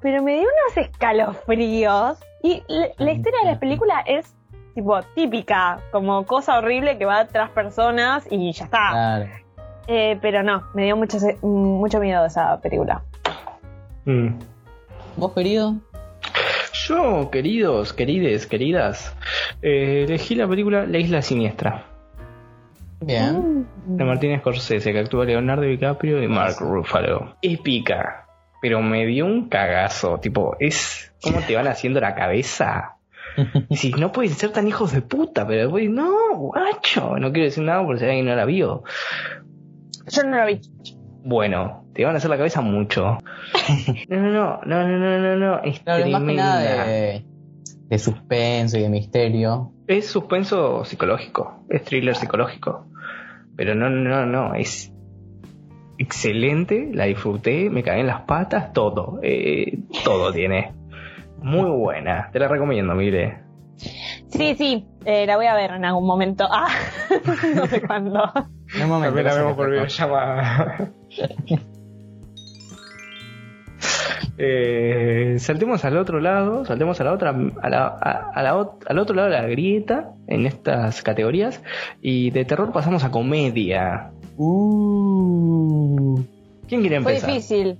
[0.00, 2.18] Pero me dio unos escalofríos.
[2.42, 4.32] Y la, la historia de la película es
[4.74, 8.90] tipo típica, como cosa horrible que va tras personas y ya está.
[8.90, 9.26] Claro.
[9.88, 13.02] Eh, pero no, me dio mucho, mucho miedo esa película.
[14.04, 14.34] Mm.
[15.16, 15.74] ¿Vos, querido?
[16.88, 19.14] Yo, queridos, querides, queridas,
[19.60, 21.84] eh, elegí la película La Isla Siniestra,
[23.02, 23.66] Bien.
[23.84, 27.36] de Martín Scorsese, que actúa Leonardo DiCaprio y Mark Ruffalo.
[27.42, 28.26] Épica,
[28.62, 32.94] pero me dio un cagazo, tipo, es cómo te van haciendo la cabeza.
[33.70, 37.64] Si no pueden ser tan hijos de puta, pero después, no, guacho, no quiero decir
[37.64, 38.82] nada por si alguien no la vio.
[40.10, 40.60] Yo no lo vi.
[41.22, 43.18] Bueno, te van a hacer la cabeza mucho.
[44.08, 47.24] No, no, no, no, no, no, no, no, es Claro, es más que nada de,
[47.88, 49.72] de suspenso y de misterio.
[49.88, 52.86] Es suspenso psicológico, es thriller psicológico.
[53.56, 54.92] Pero no, no, no, es
[55.98, 60.74] excelente, la disfruté, me caí en las patas, todo, eh, todo tiene.
[61.42, 63.42] Muy buena, te la recomiendo, mire.
[64.28, 66.46] Sí, sí, eh, la voy a ver en algún momento.
[66.48, 66.68] Ah,
[67.56, 68.32] no sé cuándo.
[68.72, 69.16] En un momento.
[69.16, 70.92] También la vemos por videollamada.
[74.38, 77.30] Eh, saltemos al otro lado, saltemos a la otra,
[77.62, 81.62] a la, a- a la ot- al otro lado de la grieta en estas categorías
[82.00, 84.10] y de terror pasamos a comedia.
[84.36, 86.20] Uh.
[86.68, 87.30] ¿Quién quiere Fue empezar?
[87.30, 87.78] difícil.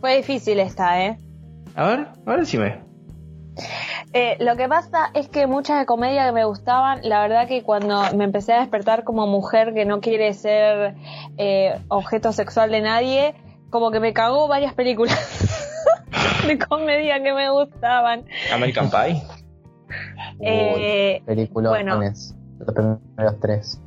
[0.00, 1.18] Fue difícil esta, ¿eh?
[1.74, 2.80] A ver, a ver decime.
[4.12, 7.62] Eh, Lo que pasa es que muchas de comedia que me gustaban, la verdad que
[7.62, 10.94] cuando me empecé a despertar como mujer que no quiere ser
[11.38, 13.34] eh, objeto sexual de nadie,
[13.70, 15.18] como que me cagó varias películas
[16.46, 18.24] de comedia que me gustaban.
[18.52, 19.22] American Pie.
[20.40, 21.70] Eh, Películas.
[21.70, 22.00] bueno.
[22.00, 23.80] Los primeros tres.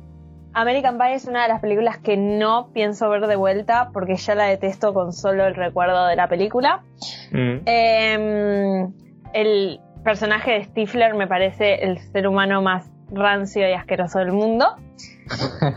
[0.54, 4.34] American Pie es una de las películas que no pienso ver de vuelta porque ya
[4.34, 6.82] la detesto con solo el recuerdo de la película.
[7.30, 7.56] Mm.
[7.66, 8.88] Eh,
[9.34, 14.76] el personaje de Stifler me parece el ser humano más rancio y asqueroso del mundo.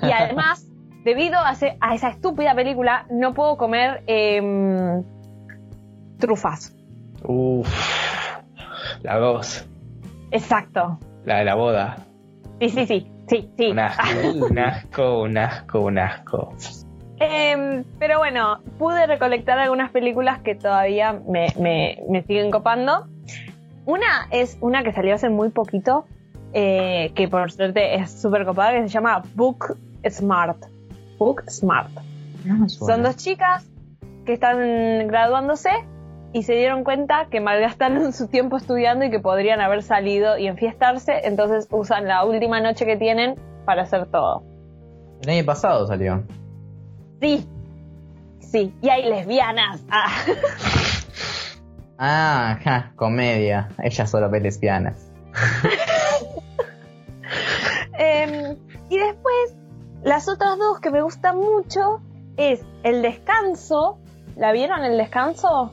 [0.01, 0.66] Y además,
[1.04, 5.04] debido a, ese- a esa estúpida película, no puedo comer em,
[6.26, 6.74] trufas.
[7.26, 7.68] Uf.
[9.02, 9.68] La voz,
[10.32, 10.98] Exacto.
[11.26, 11.98] la de la boda.
[12.62, 13.10] Sí, sí, sí.
[13.28, 13.72] Sí, sí.
[13.72, 16.54] Un asco, un asco, un asco, un asco.
[17.20, 23.06] Em, pero bueno, pude recolectar algunas películas que todavía me, me- me siguen copando.
[23.86, 26.06] Una es una que salió hace muy poquito,
[26.54, 29.78] eh, que por suerte es súper copada, que se llama Book
[30.10, 30.58] Smart.
[31.18, 31.90] Book Smart.
[32.46, 32.68] No.
[32.70, 33.66] Son dos chicas
[34.26, 35.70] que están graduándose
[36.34, 40.48] y se dieron cuenta que malgastaron su tiempo estudiando y que podrían haber salido y
[40.48, 44.44] enfiestarse, entonces usan la última noche que tienen para hacer todo.
[45.22, 46.24] El año pasado salió.
[47.22, 47.48] Sí,
[48.40, 49.82] sí, y hay lesbianas.
[49.90, 50.12] Ah.
[52.06, 53.70] Ah, ja, comedia.
[53.82, 55.10] Ellas solo ven lesbianas.
[57.98, 58.58] Em,
[58.90, 59.56] y después,
[60.04, 62.02] las otras dos que me gustan mucho
[62.36, 64.00] es El Descanso.
[64.36, 65.72] ¿La vieron El Descanso?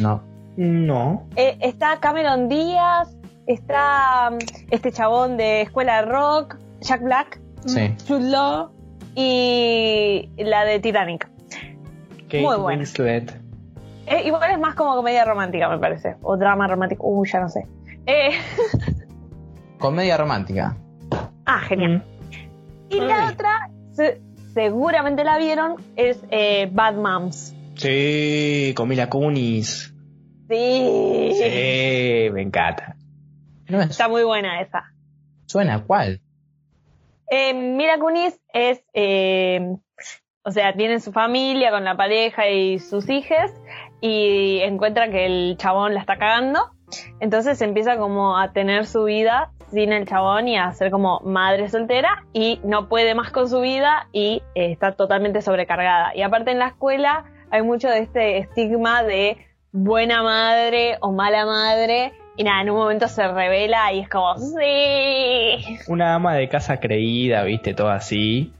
[0.00, 0.22] No.
[0.56, 1.26] No.
[1.36, 3.16] Eh, está Cameron Díaz,
[3.46, 4.38] está mm,
[4.70, 7.94] este chabón de Escuela de Rock, Jack Black, Sí.
[8.08, 8.70] Jude Law
[9.14, 11.28] y la de Titanic.
[12.24, 12.80] Kate Muy buena.
[12.80, 13.40] Winslet.
[14.06, 16.16] Eh, igual es más como comedia romántica, me parece.
[16.22, 17.06] O drama romántico.
[17.08, 17.66] Uy, ya no sé.
[18.06, 18.30] Eh,
[19.78, 20.76] Comedia romántica.
[21.46, 22.04] ah, genial.
[22.88, 24.20] Y la otra, se-
[24.54, 27.54] seguramente la vieron, es eh, Bad Moms.
[27.82, 29.92] Sí, con Mila Kunis.
[30.48, 31.32] Sí.
[31.34, 32.94] Sí, me encanta.
[33.68, 34.84] No Está muy buena esa.
[35.46, 35.82] suena.
[35.84, 36.20] ¿Cuál?
[37.28, 39.74] Eh, Mila Kunis es, eh,
[40.44, 43.50] o sea, tiene su familia con la pareja y sus hijas
[44.00, 46.60] y encuentra que el chabón la está cagando.
[47.18, 51.68] Entonces empieza como a tener su vida sin el chabón y a ser como madre
[51.68, 56.14] soltera y no puede más con su vida y eh, está totalmente sobrecargada.
[56.14, 59.36] Y aparte en la escuela hay mucho de este estigma de
[59.72, 64.34] buena madre o mala madre y nada, en un momento se revela y es como,
[64.38, 65.78] sí.
[65.86, 68.52] Una ama de casa creída, viste, todo así.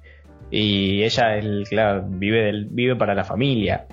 [0.51, 3.87] Y ella, el, claro, vive, del, vive para la familia.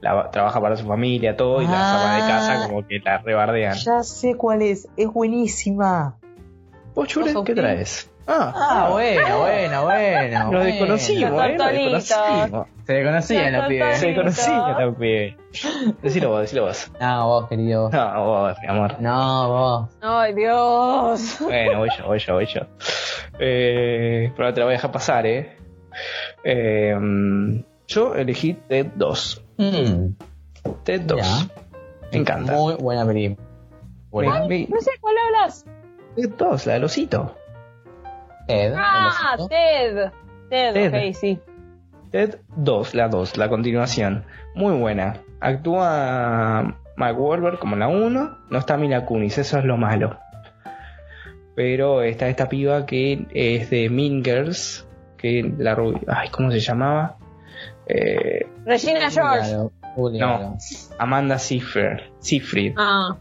[0.00, 3.74] la- trabaja para su familia, todo, y las amas de casa como que la rebardean.
[3.74, 6.18] Ya sé cuál es, es buenísima.
[6.94, 8.10] ¿Vos, Chure, qué traes?
[8.26, 10.52] Ah, Ah, bueno, bueno, bueno.
[10.52, 11.56] lo desconocimos, Los ¿eh?
[11.56, 12.66] Lo desconocimos.
[12.86, 13.98] Se conocían Los los pibes.
[13.98, 14.44] Se tortolitos.
[14.46, 15.36] conocía también.
[16.02, 16.92] Decilo vos, decilo vos.
[17.00, 17.88] No, vos, querido.
[17.90, 19.00] No, vos, mi amor.
[19.00, 19.88] No, vos.
[20.02, 21.36] Ay, Dios.
[21.40, 22.60] Bueno, voy yo, voy yo, voy yo.
[23.38, 25.56] Eh, pero te la voy a dejar pasar, ¿eh?
[26.44, 29.44] Eh, yo elegí Ted 2.
[29.58, 30.08] Mm,
[30.84, 31.18] Ted 2.
[31.20, 31.54] Ya.
[32.12, 32.52] Me encanta.
[32.52, 33.46] Muy buena película.
[34.10, 34.46] Buena.
[34.46, 35.64] Me- No sé cuál hablas.
[36.16, 37.34] Ted 2, la del osito.
[38.46, 39.48] Ted, Ah, el osito.
[39.48, 40.10] Ted.
[40.50, 41.08] Ted, Ted.
[41.08, 41.40] ok, sí.
[42.14, 44.24] Ted 2, la 2, la continuación.
[44.54, 45.16] Muy buena.
[45.40, 48.38] Actúa Mark Wahlberg como la 1.
[48.50, 50.20] No está Mila Kunis, eso es lo malo.
[51.56, 54.86] Pero está esta piba que es de Mean Girls.
[55.16, 56.02] Que la rubia.
[56.06, 57.16] Ay, ¿cómo se llamaba?
[57.88, 59.52] Eh, Regina George.
[59.96, 60.56] No.
[61.00, 61.98] Amanda Seyfried.
[62.20, 62.74] Seyfried.
[62.78, 63.16] Ah.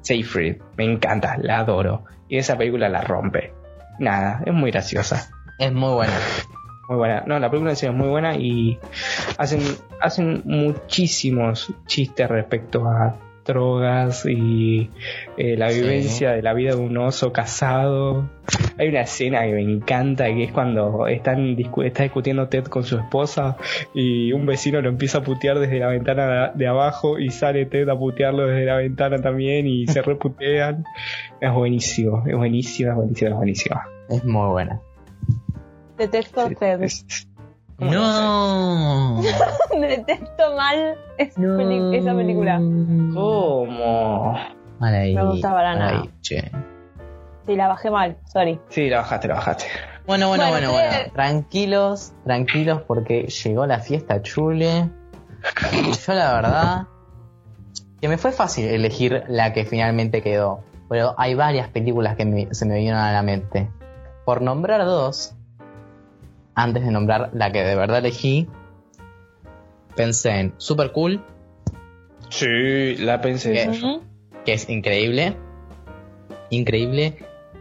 [0.00, 0.56] Seyfried.
[0.76, 2.06] Me encanta, la adoro.
[2.28, 3.54] Y esa película la rompe.
[4.00, 5.30] Nada, es muy graciosa.
[5.60, 6.14] Es muy buena.
[6.88, 7.24] Muy buena.
[7.26, 8.78] No, la película en serio es muy buena y
[9.38, 9.60] hacen,
[10.00, 13.16] hacen muchísimos chistes respecto a
[13.46, 14.88] drogas y
[15.36, 15.82] eh, la Sí.
[15.82, 18.30] vivencia de la vida de un oso casado.
[18.78, 22.84] Hay una escena que me encanta que es cuando están discu- está discutiendo Ted con
[22.84, 23.58] su esposa
[23.92, 27.66] y un vecino lo empieza a putear desde la ventana de, de abajo y sale
[27.66, 30.84] Ted a putearlo desde la ventana también y se reputean.
[31.40, 33.80] Es buenísimo, es buenísimo, es buenísimo, es buenísimo.
[34.08, 34.80] Es muy buena.
[35.96, 36.82] Detesto Sí, Ted.
[36.82, 37.06] es-
[37.78, 39.20] ¿Cómo no
[39.74, 39.80] No.
[39.80, 42.56] Detesto mal esa, peli- esa película.
[42.58, 44.34] ¿Cómo?
[44.78, 45.14] Mal ahí.
[45.14, 46.00] Me gusta para mal nada.
[46.02, 46.50] ahí, che.
[47.46, 48.58] Sí, la bajé mal, sorry.
[48.68, 49.64] Sí, la bajaste, la bajaste.
[50.06, 51.12] Bueno, bueno, Bueno, bueno, bueno.
[51.14, 54.88] Tranquilos, tranquilos porque llegó la fiesta chule.
[55.72, 56.86] Y yo la verdad
[58.00, 60.60] que me fue fácil elegir la que finalmente quedó.
[60.88, 63.68] Pero hay varias películas que me- se me vinieron a la mente.
[64.24, 65.33] Por nombrar dos,
[66.54, 68.48] antes de nombrar la que de verdad elegí,
[69.96, 71.22] pensé en Super Cool,
[72.30, 73.64] Sí, la pensé.
[73.64, 73.70] Yo.
[73.70, 74.02] Ujú.
[74.44, 75.36] que es increíble.
[76.50, 77.18] Increíble.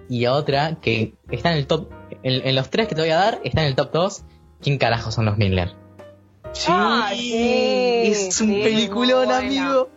[0.09, 1.91] Y otra que está en el top.
[2.23, 4.23] En, en los tres que te voy a dar, está en el top 2.
[4.61, 5.71] ¿Quién carajo son los Miller?
[6.53, 6.67] Sí.
[6.69, 9.89] Ah, sí, es un sí, peliculón, amigo.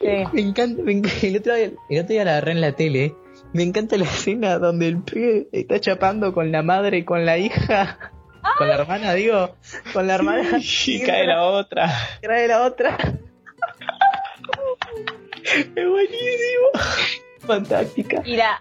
[0.00, 0.08] Sí.
[0.32, 1.26] Me encanta, me encanta.
[1.26, 3.14] El, otro día, el otro día la agarré en la tele.
[3.52, 7.38] Me encanta la escena donde el pibe está chapando con la madre y con la
[7.38, 8.11] hija.
[8.58, 9.54] Con la hermana, digo.
[9.92, 10.58] Con la hermana.
[10.86, 11.90] Y cae la otra.
[12.20, 12.96] Trae la otra.
[15.44, 16.68] Es buenísimo.
[17.40, 18.22] Fantástica.
[18.24, 18.60] Y la,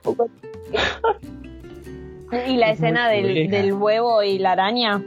[2.47, 5.01] y la escena del, del huevo y la araña.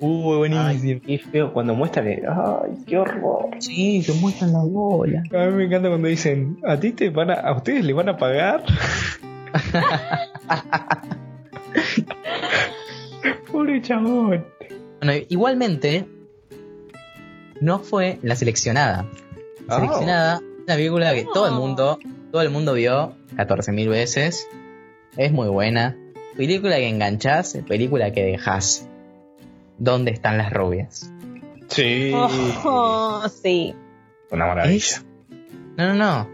[0.00, 0.66] Uh, buenísimo.
[0.66, 2.06] Ay, qué feo cuando muestran.
[2.08, 3.50] el- Ay, qué horror.
[3.58, 5.22] Sí, te muestran la bola.
[5.32, 8.08] A mí me encanta cuando dicen, ¿a ti te van a, a ustedes le van
[8.08, 8.62] a pagar?
[13.88, 14.46] Chabón.
[15.02, 16.06] Bueno, igualmente,
[17.60, 19.06] no fue la seleccionada.
[19.66, 19.80] La Oh.
[19.80, 21.98] seleccionada, una película que todo el mundo,
[22.30, 24.46] todo el mundo vio 14.000 veces.
[25.16, 25.96] Es muy buena.
[26.36, 28.86] Película que enganchás, película que dejás.
[29.78, 31.10] ¿Dónde están las rubias?
[31.68, 32.12] Sí.
[32.14, 33.74] Oh, sí.
[34.30, 34.76] Una maravilla.
[34.76, 35.04] Es-
[35.76, 36.28] No, no, no.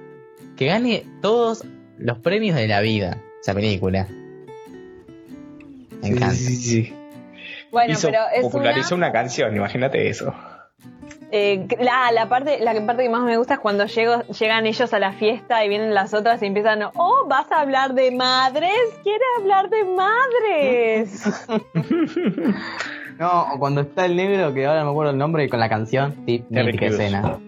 [0.57, 1.65] Que gane todos
[1.99, 4.09] los premios de la vida, esa película.
[6.03, 6.35] Me encanta.
[6.35, 6.95] sí, sí, sí.
[7.75, 10.33] Bueno, Hizo- pero es popularizó una, una canción, imagínate eso.
[11.31, 14.67] eh, la, la parte la que parte que más me gusta es cuando llego, llegan
[14.67, 18.11] ellos a la fiesta y vienen las otras y empiezan, oh, vas a hablar de
[18.13, 18.71] madres,
[19.03, 21.25] ¿quieres hablar de madres?
[23.19, 25.61] No, o cuando está el negro, que ahora no me acuerdo el nombre, y con
[25.61, 27.39] la canción, sí, mítica escena.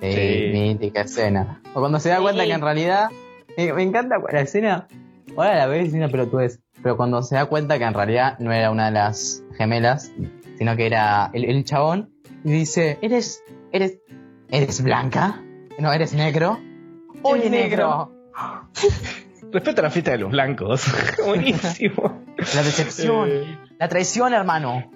[0.00, 0.48] Sí, Sí.
[0.50, 1.60] mítica escena.
[1.74, 2.22] O cuando se da Sí.
[2.22, 3.10] cuenta que en realidad,
[3.58, 4.86] eh, me encanta la escena,
[5.36, 8.52] ahora la ves y una pelotudez, pero cuando se da cuenta que en realidad no
[8.52, 10.12] era una de las gemelas,
[10.58, 12.10] sino que era el, el chabón,
[12.44, 13.98] y dice, ¿eres, eres,
[14.50, 15.42] eres blanca?
[15.78, 16.58] No, eres negro.
[17.22, 18.12] Oye, negro.
[19.52, 20.84] Respeta la fiesta de los blancos.
[21.26, 22.22] Buenísimo.
[22.54, 24.90] La decepción, Eh, la traición, hermano.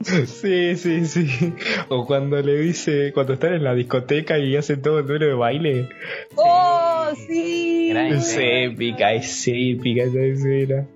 [0.00, 1.54] Sí, sí, sí.
[1.88, 5.34] O cuando le dice, cuando están en la discoteca y hacen todo el duelo de
[5.34, 5.88] baile.
[6.36, 7.90] ¡Oh, sí!
[7.90, 10.86] Es épica, es épica esa escena.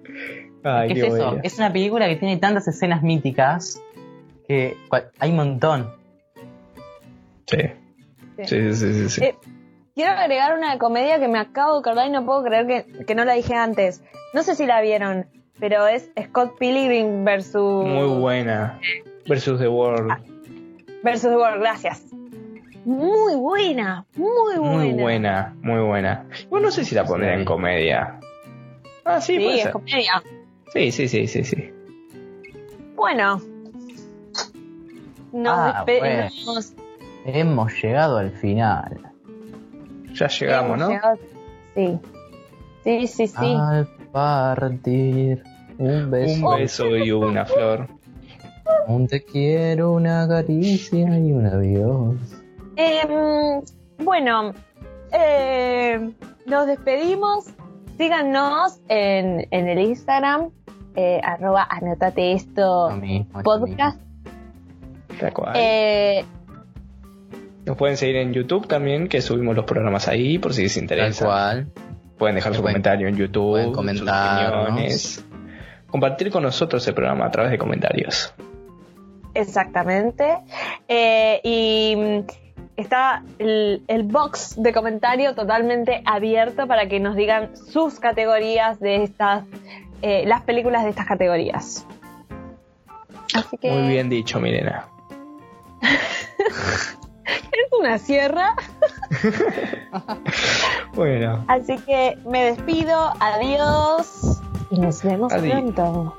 [0.62, 1.38] Ay, ¿Qué qué es eso?
[1.42, 3.82] Es una película que tiene tantas escenas míticas
[4.46, 4.76] que
[5.18, 5.90] hay un montón.
[7.46, 7.58] Sí.
[8.44, 9.24] Sí, sí, sí, sí, sí.
[9.24, 9.34] Eh,
[9.94, 13.14] Quiero agregar una comedia que me acabo de acordar y no puedo creer que, que
[13.14, 14.02] no la dije antes.
[14.32, 15.26] No sé si la vieron,
[15.60, 17.86] pero es Scott Pilgrim versus...
[17.86, 18.78] Muy buena.
[19.28, 20.12] Versus the World.
[21.02, 22.04] Versus The World, gracias.
[22.84, 24.76] muy buena, muy buena.
[24.76, 26.26] Muy buena, muy buena.
[26.50, 27.38] Bueno, no sé si la pondré Sí.
[27.40, 28.18] en comedia.
[29.04, 30.22] Ah, sí, Sí, es comedia.
[30.72, 31.70] Sí, sí, sí, sí, sí.
[32.96, 33.40] Bueno.
[35.32, 36.74] Nos Ah, despedimos.
[37.24, 39.00] Hemos llegado al final.
[40.14, 40.88] Ya llegamos, ¿no?
[40.88, 41.18] Llegado-
[41.74, 41.98] Sí.
[42.84, 43.56] Sí, sí, sí.
[43.58, 45.42] Al partir,
[45.78, 47.88] un beso, Un beso y una flor.
[48.86, 52.16] un te quiero, una caricia y un adiós.
[52.76, 53.60] Em,
[54.04, 54.52] bueno,
[55.12, 56.10] eh,
[56.46, 57.46] nos despedimos.
[57.98, 60.50] Síganos en, en el Instagram,
[60.96, 64.00] eh, arroba anotate esto mismo, podcast.
[65.54, 66.24] Eh,
[67.66, 70.88] Nos pueden seguir en YouTube también, que subimos los programas ahí, por si les mismo.
[70.88, 71.24] Tal interesa.
[71.26, 71.66] cual.
[72.18, 74.62] Pueden dejar su Pueden- comentario en YouTube, comentarnos.
[74.64, 75.24] opiniones.
[75.88, 78.32] Compartir con nosotros el programa a través de comentarios.
[79.34, 80.38] exactamente.
[80.88, 82.20] Eh, y mm,
[82.76, 89.02] está el, el box de comentario totalmente abierto para que nos digan sus categorías de
[89.02, 89.44] estas,
[90.02, 91.86] eh, las películas de estas categorías.
[93.34, 94.86] Así que Muy bien dicho, Milena.
[97.26, 98.54] es una sierra.
[100.94, 105.50] Bueno, Así que me despido, adiós y nos vemos Adi.
[105.50, 106.14] pronto.